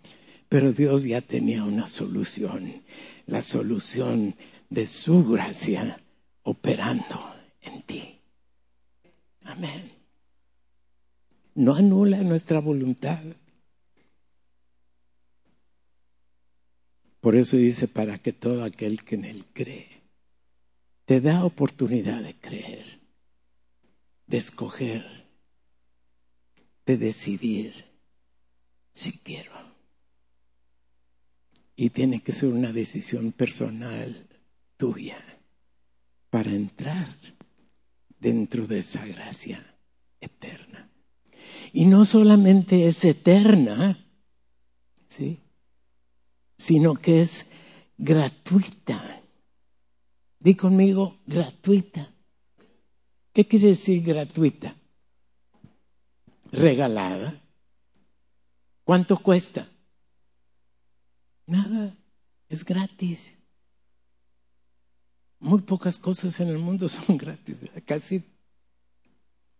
pero 0.49 0.73
Dios 0.73 1.05
ya 1.05 1.21
tenía 1.21 1.63
una 1.63 1.87
solución, 1.87 2.83
la 3.27 3.41
solución 3.41 4.35
de 4.69 4.87
su 4.87 5.23
gracia 5.23 6.01
operando 6.43 7.33
en 7.61 7.81
ti. 7.83 8.19
Amén. 9.43 9.89
No 11.53 11.75
anula 11.75 12.21
nuestra 12.23 12.59
voluntad 12.59 13.23
Por 17.25 17.35
eso 17.35 17.57
dice, 17.57 17.87
para 17.87 18.19
que 18.19 18.33
todo 18.33 18.63
aquel 18.63 19.03
que 19.03 19.15
en 19.15 19.25
él 19.25 19.45
cree, 19.51 20.03
te 21.05 21.21
da 21.21 21.43
oportunidad 21.43 22.21
de 22.21 22.35
creer, 22.35 22.99
de 24.27 24.37
escoger, 24.37 25.25
de 26.85 26.97
decidir 26.97 27.85
si 28.91 29.13
quiero. 29.13 29.53
Y 31.75 31.89
tiene 31.89 32.21
que 32.21 32.31
ser 32.31 32.49
una 32.49 32.71
decisión 32.71 33.31
personal 33.31 34.27
tuya 34.77 35.17
para 36.29 36.51
entrar 36.51 37.17
dentro 38.19 38.67
de 38.67 38.77
esa 38.77 39.03
gracia 39.03 39.75
eterna. 40.21 40.91
Y 41.73 41.87
no 41.87 42.05
solamente 42.05 42.85
es 42.85 43.03
eterna, 43.03 43.97
¿sí? 45.07 45.39
Sino 46.57 46.95
que 46.95 47.21
es 47.21 47.45
gratuita. 47.97 49.21
Di 50.39 50.55
conmigo, 50.55 51.19
gratuita. 51.25 52.11
¿Qué 53.33 53.47
quiere 53.47 53.69
decir 53.69 54.03
gratuita? 54.03 54.75
Regalada. 56.51 57.41
¿Cuánto 58.83 59.17
cuesta? 59.17 59.67
Nada, 61.47 61.95
es 62.49 62.63
gratis. 62.63 63.37
Muy 65.39 65.61
pocas 65.61 65.99
cosas 65.99 66.39
en 66.39 66.49
el 66.49 66.59
mundo 66.59 66.87
son 66.89 67.17
gratis, 67.17 67.57
casi 67.85 68.23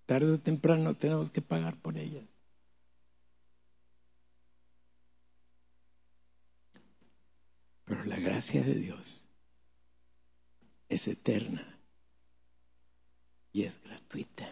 tarde 0.05 0.31
o 0.31 0.39
temprano 0.39 0.95
tenemos 0.95 1.29
que 1.29 1.41
pagar 1.41 1.75
por 1.81 1.97
ellas. 1.97 2.23
La 8.05 8.17
gracia 8.17 8.61
de 8.61 8.75
Dios 8.75 9.25
es 10.89 11.07
eterna 11.07 11.79
y 13.51 13.63
es 13.63 13.81
gratuita. 13.83 14.47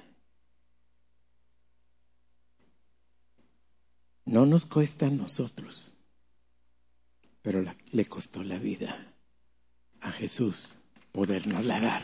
No 4.25 4.47
nos 4.47 4.65
cuesta 4.65 5.05
a 5.05 5.11
nosotros, 5.11 5.93
pero 7.43 7.63
le 7.91 8.05
costó 8.05 8.43
la 8.43 8.57
vida 8.57 9.13
a 10.01 10.11
Jesús 10.11 10.75
podernos 11.11 11.63
la 11.65 11.79
dar. 11.79 12.03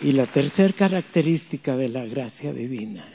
Y 0.00 0.12
la 0.12 0.26
tercera 0.26 0.72
característica 0.72 1.76
de 1.76 1.90
la 1.90 2.06
gracia 2.06 2.54
divina 2.54 3.06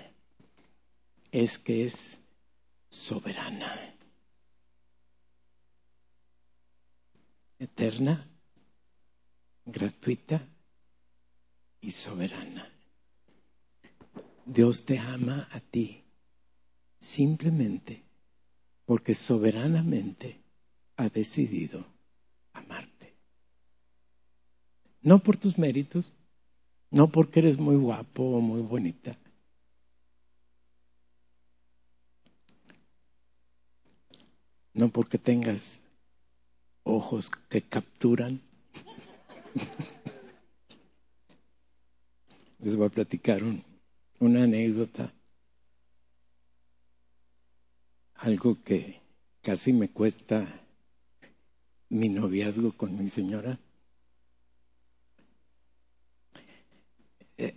es 1.32 1.58
que 1.58 1.86
es 1.86 2.21
soberana, 2.92 3.96
eterna, 7.58 8.28
gratuita 9.66 10.46
y 11.80 11.92
soberana. 11.92 12.70
Dios 14.46 14.84
te 14.84 15.00
ama 15.00 15.48
a 15.52 15.62
ti 15.62 16.04
simplemente 17.00 18.04
porque 18.86 19.16
soberanamente 19.16 20.42
ha 20.98 21.08
decidido 21.08 21.86
amarte. 22.52 23.16
No 25.02 25.20
por 25.20 25.38
tus 25.38 25.58
méritos, 25.58 26.12
no 26.90 27.08
porque 27.08 27.40
eres 27.40 27.58
muy 27.58 27.78
guapo 27.78 28.22
o 28.24 28.42
muy 28.42 28.62
bonita, 28.62 29.18
no 34.74 34.90
porque 34.90 35.18
tengas 35.18 35.80
ojos 36.84 37.32
que 37.50 37.62
capturan. 37.62 38.42
Les 42.60 42.76
voy 42.76 42.88
a 42.88 42.90
platicar 42.90 43.42
una 44.20 44.44
anécdota, 44.44 45.14
algo 48.16 48.62
que 48.64 49.02
casi 49.42 49.74
me 49.74 49.90
cuesta 49.90 50.46
mi 51.90 52.08
noviazgo 52.08 52.72
con 52.72 52.96
mi 52.96 53.10
señora. 53.10 53.60
Eh, 57.38 57.56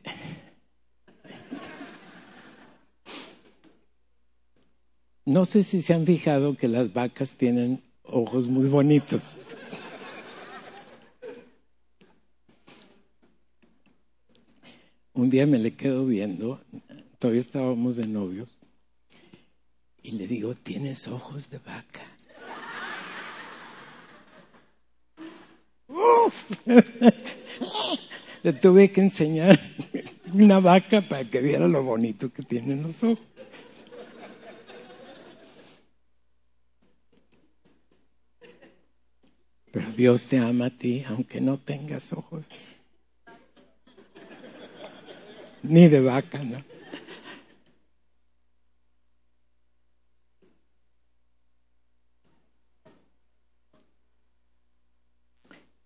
No 5.35 5.45
sé 5.45 5.65
si 5.65 5.83
se 5.83 5.93
han 5.93 6.07
fijado 6.07 6.57
que 6.57 6.69
las 6.69 6.93
vacas 6.93 7.35
tienen 7.35 7.83
ojos 8.05 8.47
muy 8.47 8.69
bonitos. 8.69 9.37
Un 15.13 15.31
día 15.31 15.45
me 15.45 15.59
le 15.59 15.75
quedo 15.75 16.07
viendo, 16.07 16.61
todavía 17.19 17.41
estábamos 17.41 17.97
de 17.97 18.07
novios, 18.07 18.49
y 20.05 20.13
le 20.13 20.29
digo, 20.29 20.55
tienes 20.55 21.09
ojos 21.09 21.51
de 21.51 21.59
vaca. 21.59 22.05
le 28.45 28.53
tuve 28.53 28.93
que 28.93 29.01
enseñar 29.01 29.59
una 30.33 30.61
vaca 30.61 31.09
para 31.09 31.29
que 31.29 31.41
viera 31.41 31.67
lo 31.67 31.83
bonito 31.83 32.33
que 32.33 32.45
tienen 32.45 32.85
los 32.85 33.03
ojos. 33.03 33.34
Pero 39.75 39.91
Dios 39.91 40.27
te 40.27 40.39
ama 40.39 40.67
a 40.67 40.71
ti 40.71 41.03
aunque 41.09 41.41
no 41.41 41.59
tengas 41.59 42.13
ojos. 42.13 42.45
Ni 45.65 45.89
de 45.89 46.01
vaca, 46.01 46.39
¿no? 46.45 46.63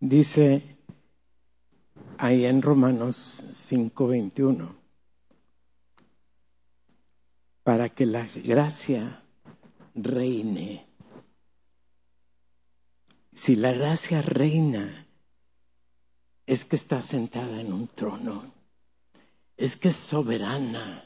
Dice 0.01 0.77
ahí 2.19 2.45
en 2.45 2.61
Romanos 2.61 3.43
5:21, 3.53 4.77
para 7.63 7.89
que 7.89 8.05
la 8.05 8.29
gracia 8.45 9.23
reine 9.95 10.88
si 13.39 13.55
la 13.55 13.73
gracia 13.73 14.21
reina, 14.21 15.07
es 16.45 16.65
que 16.65 16.75
está 16.75 17.01
sentada 17.01 17.61
en 17.61 17.73
un 17.73 17.87
trono, 17.87 18.53
es 19.57 19.77
que 19.77 19.89
es 19.89 19.97
soberana, 19.97 21.05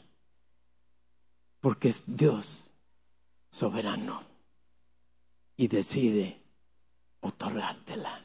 porque 1.61 1.91
es 1.91 2.03
Dios 2.07 2.61
soberano 3.51 4.22
y 5.59 5.68
decide 5.68 6.41
otorgártela. 7.20 8.24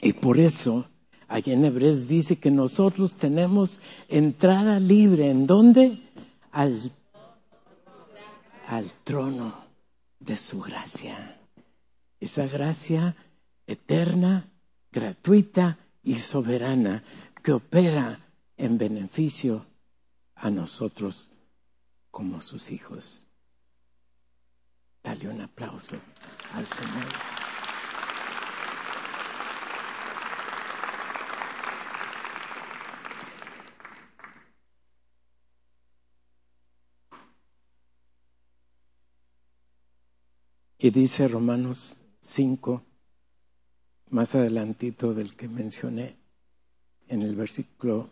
Y 0.00 0.14
por 0.14 0.38
eso, 0.38 0.88
allá 1.28 1.52
en 1.52 1.66
Hebreos 1.66 2.08
dice 2.08 2.36
que 2.38 2.50
nosotros 2.50 3.16
tenemos 3.16 3.78
entrada 4.08 4.80
libre. 4.80 5.28
¿En 5.28 5.46
dónde? 5.46 6.00
Al, 6.50 6.90
al 8.68 8.90
trono 9.04 9.54
de 10.18 10.34
su 10.34 10.62
gracia 10.62 11.37
esa 12.20 12.46
gracia 12.46 13.16
eterna, 13.66 14.50
gratuita 14.90 15.78
y 16.02 16.16
soberana 16.16 17.04
que 17.42 17.52
opera 17.52 18.26
en 18.56 18.78
beneficio 18.78 19.66
a 20.34 20.50
nosotros 20.50 21.28
como 22.10 22.40
sus 22.40 22.70
hijos. 22.70 23.26
Dale 25.02 25.28
un 25.28 25.40
aplauso 25.40 25.96
al 26.52 26.66
Señor. 26.66 27.06
Y 40.80 40.90
dice 40.90 41.26
Romanos 41.26 41.96
5, 42.20 42.82
más 44.10 44.34
adelantito 44.34 45.14
del 45.14 45.36
que 45.36 45.48
mencioné, 45.48 46.16
en 47.08 47.22
el 47.22 47.34
versículo 47.34 48.08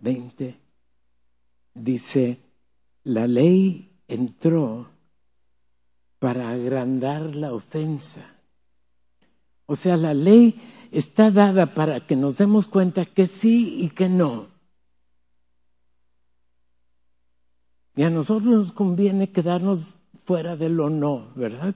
20, 0.00 0.56
dice, 1.74 2.38
la 3.04 3.26
ley 3.26 3.92
entró 4.08 4.88
para 6.18 6.50
agrandar 6.50 7.34
la 7.34 7.52
ofensa. 7.52 8.36
O 9.66 9.76
sea, 9.76 9.96
la 9.96 10.14
ley 10.14 10.60
está 10.90 11.30
dada 11.30 11.74
para 11.74 12.06
que 12.06 12.16
nos 12.16 12.38
demos 12.38 12.68
cuenta 12.68 13.06
que 13.06 13.26
sí 13.26 13.82
y 13.82 13.90
que 13.90 14.08
no. 14.08 14.48
Y 17.96 18.02
a 18.04 18.10
nosotros 18.10 18.48
nos 18.48 18.72
conviene 18.72 19.32
quedarnos 19.32 19.96
fuera 20.24 20.56
de 20.56 20.68
lo 20.68 20.90
no, 20.90 21.32
¿verdad? 21.34 21.74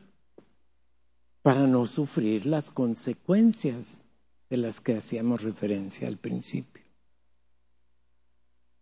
Para 1.47 1.69
no 1.69 1.87
sufrir 1.87 2.45
las 2.45 2.73
consecuencias 2.73 4.03
de 4.51 4.57
las 4.57 4.81
que 4.81 4.97
hacíamos 4.97 5.45
referencia 5.45 6.09
al 6.09 6.17
principio. 6.17 6.83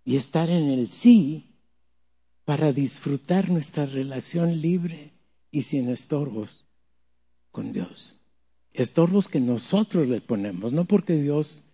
Y 0.03 0.17
estar 0.17 0.49
en 0.49 0.71
el 0.71 0.89
sí 0.89 1.59
para 2.47 2.73
disfrutar 2.73 3.51
nuestra 3.51 3.85
relación 3.85 4.63
libre 4.63 5.13
y 5.51 5.61
sin 5.61 5.91
estorbos 5.91 6.65
con 7.51 7.71
Dios. 7.71 8.17
Estorbos 8.73 9.29
que 9.29 9.41
nosotros 9.41 10.09
le 10.09 10.23
ponemos, 10.23 10.73
no 10.73 10.87
porque 10.87 11.21
Dios 11.21 11.65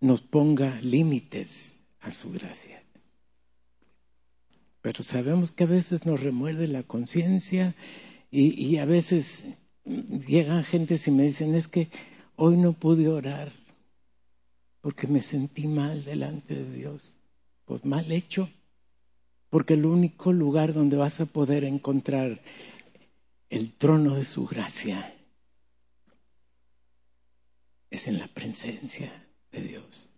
nos 0.00 0.20
ponga 0.20 0.82
límites 0.82 1.76
a 2.00 2.10
su 2.10 2.30
gracia. 2.30 2.84
Pero 4.82 5.02
sabemos 5.02 5.50
que 5.50 5.64
a 5.64 5.68
veces 5.68 6.04
nos 6.04 6.22
remuerde 6.22 6.66
la 6.66 6.82
conciencia 6.82 7.74
y, 8.30 8.76
a 8.76 8.84
veces 8.84 9.56
llegan 9.86 10.64
gentes 10.64 11.06
y 11.06 11.10
me 11.10 11.24
dicen, 11.24 11.54
es 11.54 11.68
que 11.68 11.88
hoy 12.36 12.56
no 12.56 12.72
pude 12.72 13.08
orar 13.08 13.52
porque 14.80 15.06
me 15.06 15.20
sentí 15.20 15.66
mal 15.66 16.04
delante 16.04 16.54
de 16.54 16.70
Dios. 16.72 17.14
Pues 17.64 17.84
mal 17.84 18.10
hecho, 18.12 18.48
porque 19.50 19.74
el 19.74 19.86
único 19.86 20.32
lugar 20.32 20.72
donde 20.72 20.96
vas 20.96 21.20
a 21.20 21.26
poder 21.26 21.64
encontrar 21.64 22.40
el 23.50 23.72
trono 23.72 24.14
de 24.14 24.24
su 24.24 24.46
gracia 24.46 25.14
es 27.90 28.06
en 28.06 28.18
la 28.18 28.28
presencia 28.28 29.26
de 29.50 29.62
Dios. 29.62 30.08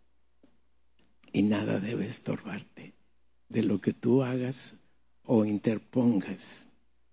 Y 1.33 1.43
nada 1.43 1.81
debe 1.81 2.07
estorbarte 2.07 2.95
de 3.49 3.63
lo 3.63 3.81
que 3.81 3.93
tú 3.93 4.23
hagas 4.23 4.75
o 5.25 5.45
interpongas 5.45 6.67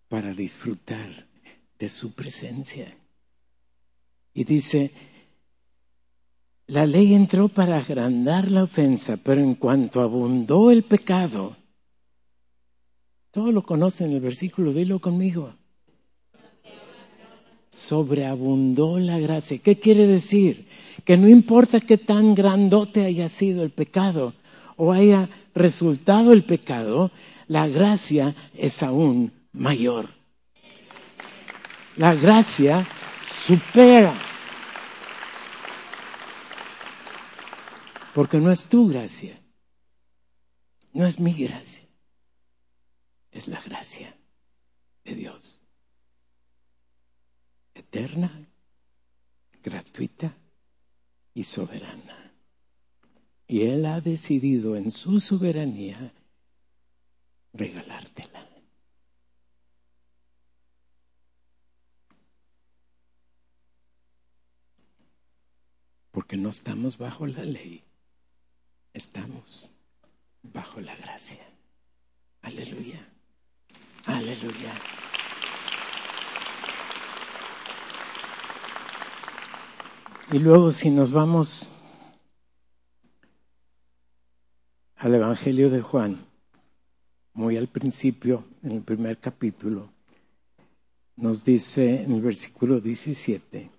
para 0.09 0.33
disfrutar 0.33 1.27
de 1.79 1.89
su 1.89 2.13
presencia. 2.13 2.97
Y 4.33 4.43
dice, 4.43 4.91
la 6.67 6.85
ley 6.85 7.13
entró 7.13 7.47
para 7.47 7.77
agrandar 7.77 8.49
la 8.51 8.63
ofensa, 8.63 9.17
pero 9.17 9.41
en 9.41 9.55
cuanto 9.55 10.01
abundó 10.01 10.71
el 10.71 10.83
pecado, 10.83 11.55
todo 13.31 13.51
lo 13.51 13.63
conocen 13.63 14.13
el 14.13 14.21
versículo, 14.21 14.73
dilo 14.73 14.99
conmigo. 14.99 15.53
Sobreabundó 17.69 18.97
la 18.99 19.19
gracia. 19.19 19.57
¿Qué 19.57 19.77
quiere 19.77 20.07
decir? 20.07 20.67
Que 21.03 21.17
no 21.17 21.27
importa 21.27 21.81
qué 21.81 21.97
tan 21.97 22.33
grandote 22.33 23.03
haya 23.03 23.27
sido 23.27 23.63
el 23.63 23.71
pecado 23.71 24.33
o 24.77 24.93
haya 24.93 25.29
resultado 25.53 26.31
el 26.31 26.45
pecado, 26.45 27.11
la 27.47 27.67
gracia 27.67 28.35
es 28.53 28.81
aún 28.81 29.33
mayor. 29.51 30.14
La 31.97 32.13
gracia 32.13 32.87
supera. 33.27 34.13
Porque 38.13 38.37
no 38.37 38.51
es 38.51 38.65
tu 38.67 38.87
gracia, 38.87 39.37
no 40.93 41.05
es 41.05 41.19
mi 41.19 41.33
gracia 41.33 41.85
es 43.35 43.49
la 43.49 43.61
gracia 43.61 44.15
de 45.03 45.13
Dios. 45.13 45.59
Eterna, 47.73 48.31
gratuita 49.61 50.33
y 51.33 51.43
soberana. 51.43 52.33
Y 53.47 53.63
Él 53.63 53.85
ha 53.85 53.99
decidido 53.99 54.77
en 54.77 54.89
su 54.89 55.19
soberanía 55.19 56.13
regalártela. 57.53 58.34
Porque 66.15 66.37
no 66.37 66.47
estamos 66.47 66.97
bajo 66.97 67.27
la 67.27 67.43
ley, 67.43 67.83
estamos 68.93 69.69
bajo 70.43 70.79
la 70.79 70.95
gracia. 70.95 71.45
Aleluya. 72.41 73.05
Aleluya. 74.05 74.73
Y 80.31 80.39
luego 80.39 80.71
si 80.71 80.89
nos 80.89 81.11
vamos 81.11 81.67
al 84.95 85.15
Evangelio 85.15 85.69
de 85.69 85.81
Juan, 85.81 86.25
muy 87.33 87.57
al 87.57 87.67
principio, 87.67 88.45
en 88.63 88.71
el 88.71 88.83
primer 88.83 89.17
capítulo, 89.17 89.89
nos 91.17 91.43
dice 91.43 92.03
en 92.03 92.13
el 92.13 92.21
versículo 92.21 92.79
17, 92.79 93.74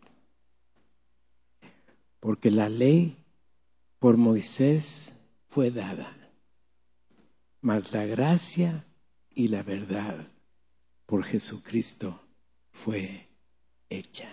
porque 2.26 2.50
la 2.50 2.68
ley 2.68 3.16
por 4.00 4.16
Moisés 4.16 5.12
fue 5.46 5.70
dada, 5.70 6.12
mas 7.60 7.92
la 7.92 8.04
gracia 8.04 8.84
y 9.32 9.46
la 9.46 9.62
verdad 9.62 10.26
por 11.06 11.22
Jesucristo 11.22 12.20
fue 12.72 13.28
hecha. 13.88 14.28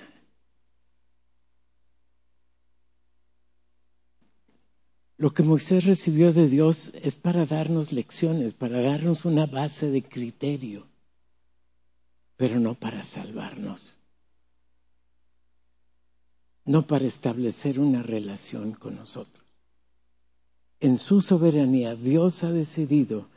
Lo 5.17 5.31
que 5.35 5.43
Moisés 5.43 5.85
recibió 5.85 6.33
de 6.33 6.49
Dios 6.49 6.91
es 6.95 7.15
para 7.15 7.45
darnos 7.45 7.91
lecciones, 7.91 8.55
para 8.55 8.81
darnos 8.81 9.23
una 9.23 9.45
base 9.45 9.91
de 9.91 10.01
criterio, 10.01 10.87
pero 12.37 12.59
no 12.59 12.73
para 12.73 13.03
salvarnos, 13.03 13.99
no 16.65 16.87
para 16.87 17.05
establecer 17.05 17.79
una 17.79 18.03
relación 18.03 18.73
con 18.73 18.95
nosotros. 18.95 19.43
En 20.79 20.97
su 20.97 21.21
soberanía 21.21 21.95
Dios 21.95 22.43
ha 22.43 22.51
decidido 22.51 23.27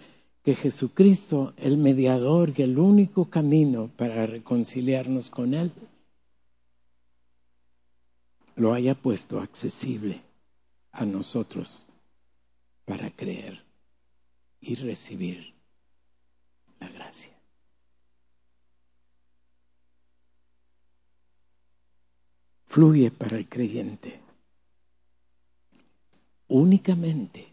que 0.43 0.55
Jesucristo, 0.55 1.55
el 1.57 1.77
mediador 1.77 2.53
y 2.57 2.62
el 2.62 2.79
único 2.79 3.24
camino 3.24 3.91
para 3.97 4.27
reconciliarnos 4.27 5.29
con 5.31 5.55
Él, 5.55 5.72
lo 8.55 8.72
haya 8.72 8.95
puesto 8.95 9.41
accesible 9.41 10.22
a 10.93 11.05
nosotros 11.05 11.87
para 12.85 13.11
creer 13.11 13.64
y 14.61 14.74
recibir 14.77 15.55
la 16.81 16.89
gracia. 16.89 17.37
Fluye 22.77 23.11
para 23.11 23.39
el 23.39 23.49
creyente 23.49 24.20
únicamente 26.49 27.49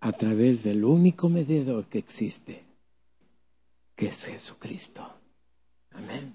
a 0.00 0.12
través 0.12 0.62
del 0.62 0.84
único 0.84 1.30
mediador 1.30 1.86
que 1.86 1.96
existe, 1.96 2.62
que 3.96 4.08
es 4.08 4.26
Jesucristo. 4.26 5.10
Amén. 5.92 6.34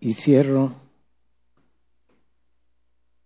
Y 0.00 0.14
cierro 0.14 0.74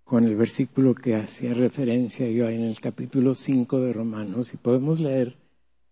con 0.02 0.24
el 0.24 0.34
versículo 0.34 0.92
que 0.92 1.14
hacía 1.14 1.54
referencia 1.54 2.28
yo 2.28 2.48
en 2.48 2.62
el 2.62 2.80
capítulo 2.80 3.36
5 3.36 3.78
de 3.78 3.92
Romanos, 3.92 4.54
y 4.54 4.56
podemos 4.56 4.98
leer, 4.98 5.36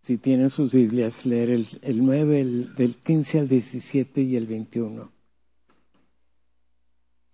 si 0.01 0.19
tienen 0.19 0.51
sus 0.51 0.73
Biblias, 0.73 1.25
leer 1.25 1.51
el, 1.51 1.69
el 1.83 2.05
9, 2.05 2.41
el, 2.41 2.75
del 2.75 2.97
15 2.97 3.39
al 3.39 3.49
17 3.49 4.23
y 4.23 4.35
el 4.35 4.49
21. 4.49 5.15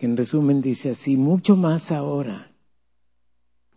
En 0.02 0.16
resumen 0.16 0.60
dice 0.60 0.90
así, 0.90 1.16
mucho 1.16 1.56
más 1.56 1.90
ahora 1.90 2.52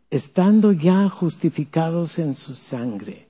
estando 0.10 0.72
ya 0.72 1.10
justificados 1.10 2.20
en 2.20 2.34
su 2.34 2.56
sangre. 2.56 3.28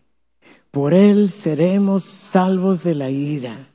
Por 0.72 0.94
él 0.94 1.30
seremos 1.30 2.04
salvos 2.04 2.84
de 2.84 2.96
la 2.96 3.10
ira. 3.10 3.70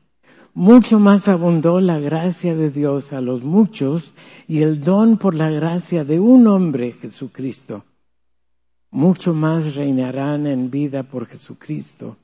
Mucho 0.54 0.98
más 0.98 1.28
abundó 1.28 1.80
la 1.80 1.98
gracia 1.98 2.54
de 2.54 2.70
Dios 2.70 3.12
a 3.12 3.20
los 3.20 3.42
muchos 3.42 4.14
y 4.46 4.62
el 4.62 4.80
don 4.80 5.16
por 5.16 5.34
la 5.34 5.50
gracia 5.50 6.04
de 6.04 6.20
un 6.20 6.46
hombre, 6.46 6.92
Jesucristo. 6.92 7.84
Mucho 8.90 9.34
más 9.34 9.74
reinarán 9.74 10.46
en 10.46 10.70
vida 10.70 11.02
por 11.04 11.26
Jesucristo 11.26 12.16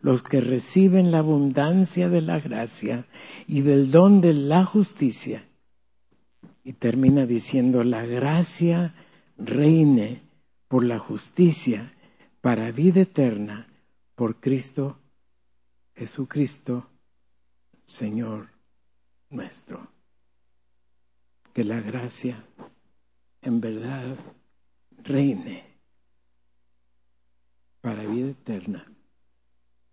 los 0.00 0.22
que 0.22 0.40
reciben 0.40 1.10
la 1.10 1.18
abundancia 1.18 2.08
de 2.08 2.20
la 2.20 2.38
gracia 2.38 3.06
y 3.48 3.62
del 3.62 3.90
don 3.90 4.20
de 4.20 4.34
la 4.34 4.64
justicia. 4.64 5.48
Y 6.66 6.72
termina 6.72 7.26
diciendo, 7.26 7.84
la 7.84 8.04
gracia 8.04 8.92
reine 9.38 10.22
por 10.66 10.82
la 10.82 10.98
justicia 10.98 11.94
para 12.40 12.72
vida 12.72 13.02
eterna 13.02 13.68
por 14.16 14.40
Cristo 14.40 14.98
Jesucristo, 15.94 16.90
Señor 17.84 18.48
nuestro. 19.30 19.92
Que 21.54 21.62
la 21.62 21.80
gracia 21.80 22.44
en 23.42 23.60
verdad 23.60 24.16
reine 25.04 25.64
para 27.80 28.04
vida 28.06 28.30
eterna 28.30 28.92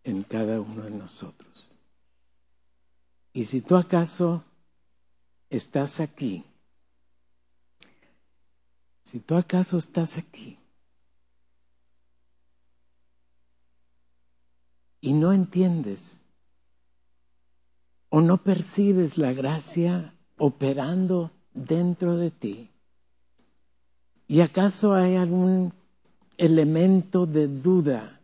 en 0.03 0.24
cada 0.24 0.59
uno 0.59 0.86
de 0.86 0.89
nosotros. 0.89 1.69
Y 3.32 3.43
si 3.43 3.61
tú 3.61 3.76
acaso 3.76 4.43
estás 5.51 5.99
aquí, 5.99 6.43
si 9.04 9.20
tú 9.20 9.36
acaso 9.36 9.78
estás 9.78 10.18
aquí 10.18 10.58
y 15.01 15.14
no 15.14 15.34
entiendes 15.34 16.24
o 18.10 18.22
no 18.22 18.41
percibes 18.43 19.18
la 19.18 19.34
gracia 19.34 20.16
operando 20.38 21.32
dentro 21.54 22.18
de 22.18 22.32
ti, 22.32 22.70
¿y 24.28 24.41
acaso 24.41 24.93
hay 24.93 25.16
algún 25.16 25.74
elemento 26.38 27.26
de 27.26 27.47
duda? 27.47 28.22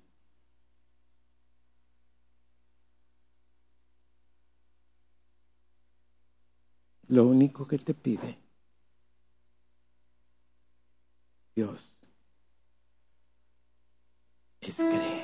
Lo 7.08 7.26
único 7.26 7.68
que 7.68 7.80
te 7.80 7.94
pide 7.94 8.49
Dios 11.60 11.91
es 14.62 14.78
cree. 14.78 15.24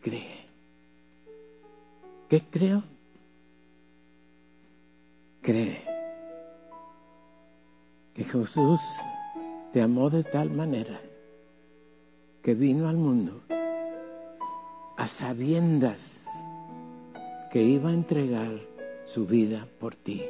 Cree. 0.00 0.46
¿Qué 2.28 2.44
creo? 2.48 2.84
Cree 5.42 5.82
que 8.14 8.22
Jesús 8.22 8.80
te 9.72 9.82
amó 9.82 10.10
de 10.10 10.22
tal 10.22 10.50
manera 10.50 11.00
que 12.40 12.54
vino 12.54 12.88
al 12.88 12.98
mundo 12.98 13.42
a 14.96 15.08
sabiendas 15.08 16.24
que 17.50 17.64
iba 17.64 17.90
a 17.90 17.94
entregar 17.94 18.60
su 19.02 19.26
vida 19.26 19.66
por 19.80 19.96
ti. 19.96 20.22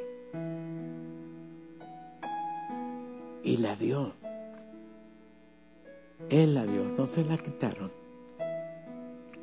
Y 3.46 3.56
la 3.58 3.76
dio. 3.76 4.12
Él 6.28 6.54
la 6.54 6.66
dio, 6.66 6.82
no 6.98 7.06
se 7.06 7.24
la 7.24 7.38
quitaron. 7.38 7.92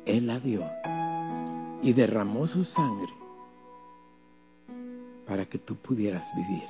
Él 0.04 0.26
la 0.26 0.38
dio 0.38 0.62
y 1.82 1.94
derramó 1.94 2.46
su 2.46 2.64
sangre 2.64 3.12
para 5.26 5.46
que 5.46 5.58
tú 5.58 5.76
pudieras 5.76 6.30
vivir 6.36 6.64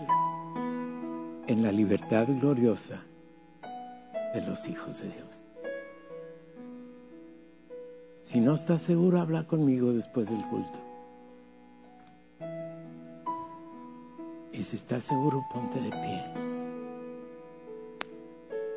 en 1.49 1.65
la 1.65 1.73
libertad 1.73 2.29
gloriosa 2.41 3.03
de 4.33 4.47
los 4.47 4.69
hijos 4.69 5.01
de 5.01 5.09
Dios. 5.09 5.45
Si 8.23 8.39
no 8.41 8.55
estás 8.55 8.83
seguro, 8.83 9.21
habla 9.21 9.45
conmigo 9.45 9.93
después 9.93 10.31
del 10.31 10.43
culto. 10.47 10.79
Y 14.53 14.63
si 14.63 14.77
estás 14.77 15.03
seguro, 15.03 15.45
ponte 15.53 15.81
de 15.81 15.91
pie 15.91 16.44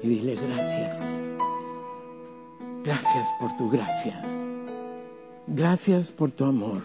y 0.02 0.08
dile 0.08 0.36
gracias. 0.36 1.22
Gracias 2.84 3.30
por 3.40 3.56
tu 3.58 3.70
gracia. 3.70 4.22
Gracias 5.48 6.12
por 6.12 6.32
tu 6.32 6.46
amor. 6.46 6.84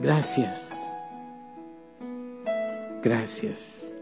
Gracias. 0.00 0.70
Gracias. 3.02 3.92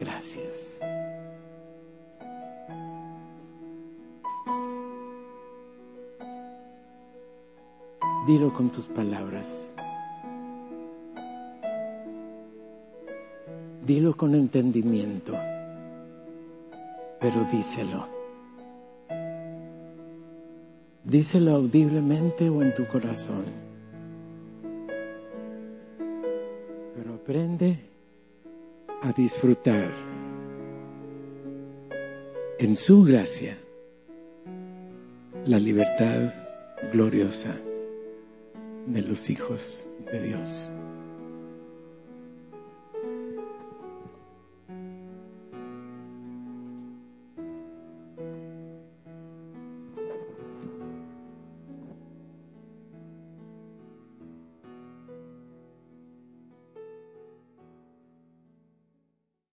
Gracias. 0.00 0.80
Dilo 8.26 8.52
con 8.52 8.70
tus 8.70 8.88
palabras. 8.88 9.70
Dilo 13.86 14.16
con 14.16 14.34
entendimiento 14.34 15.34
pero 17.24 17.42
díselo. 17.44 18.06
Díselo 21.04 21.52
audiblemente 21.52 22.50
o 22.50 22.60
en 22.60 22.74
tu 22.74 22.84
corazón. 22.84 23.46
Pero 26.94 27.14
aprende 27.14 27.78
a 29.00 29.10
disfrutar 29.12 29.90
en 32.58 32.76
su 32.76 33.04
gracia 33.04 33.56
la 35.46 35.58
libertad 35.58 36.30
gloriosa 36.92 37.56
de 38.86 39.00
los 39.00 39.30
hijos 39.30 39.88
de 40.12 40.22
Dios. 40.24 40.70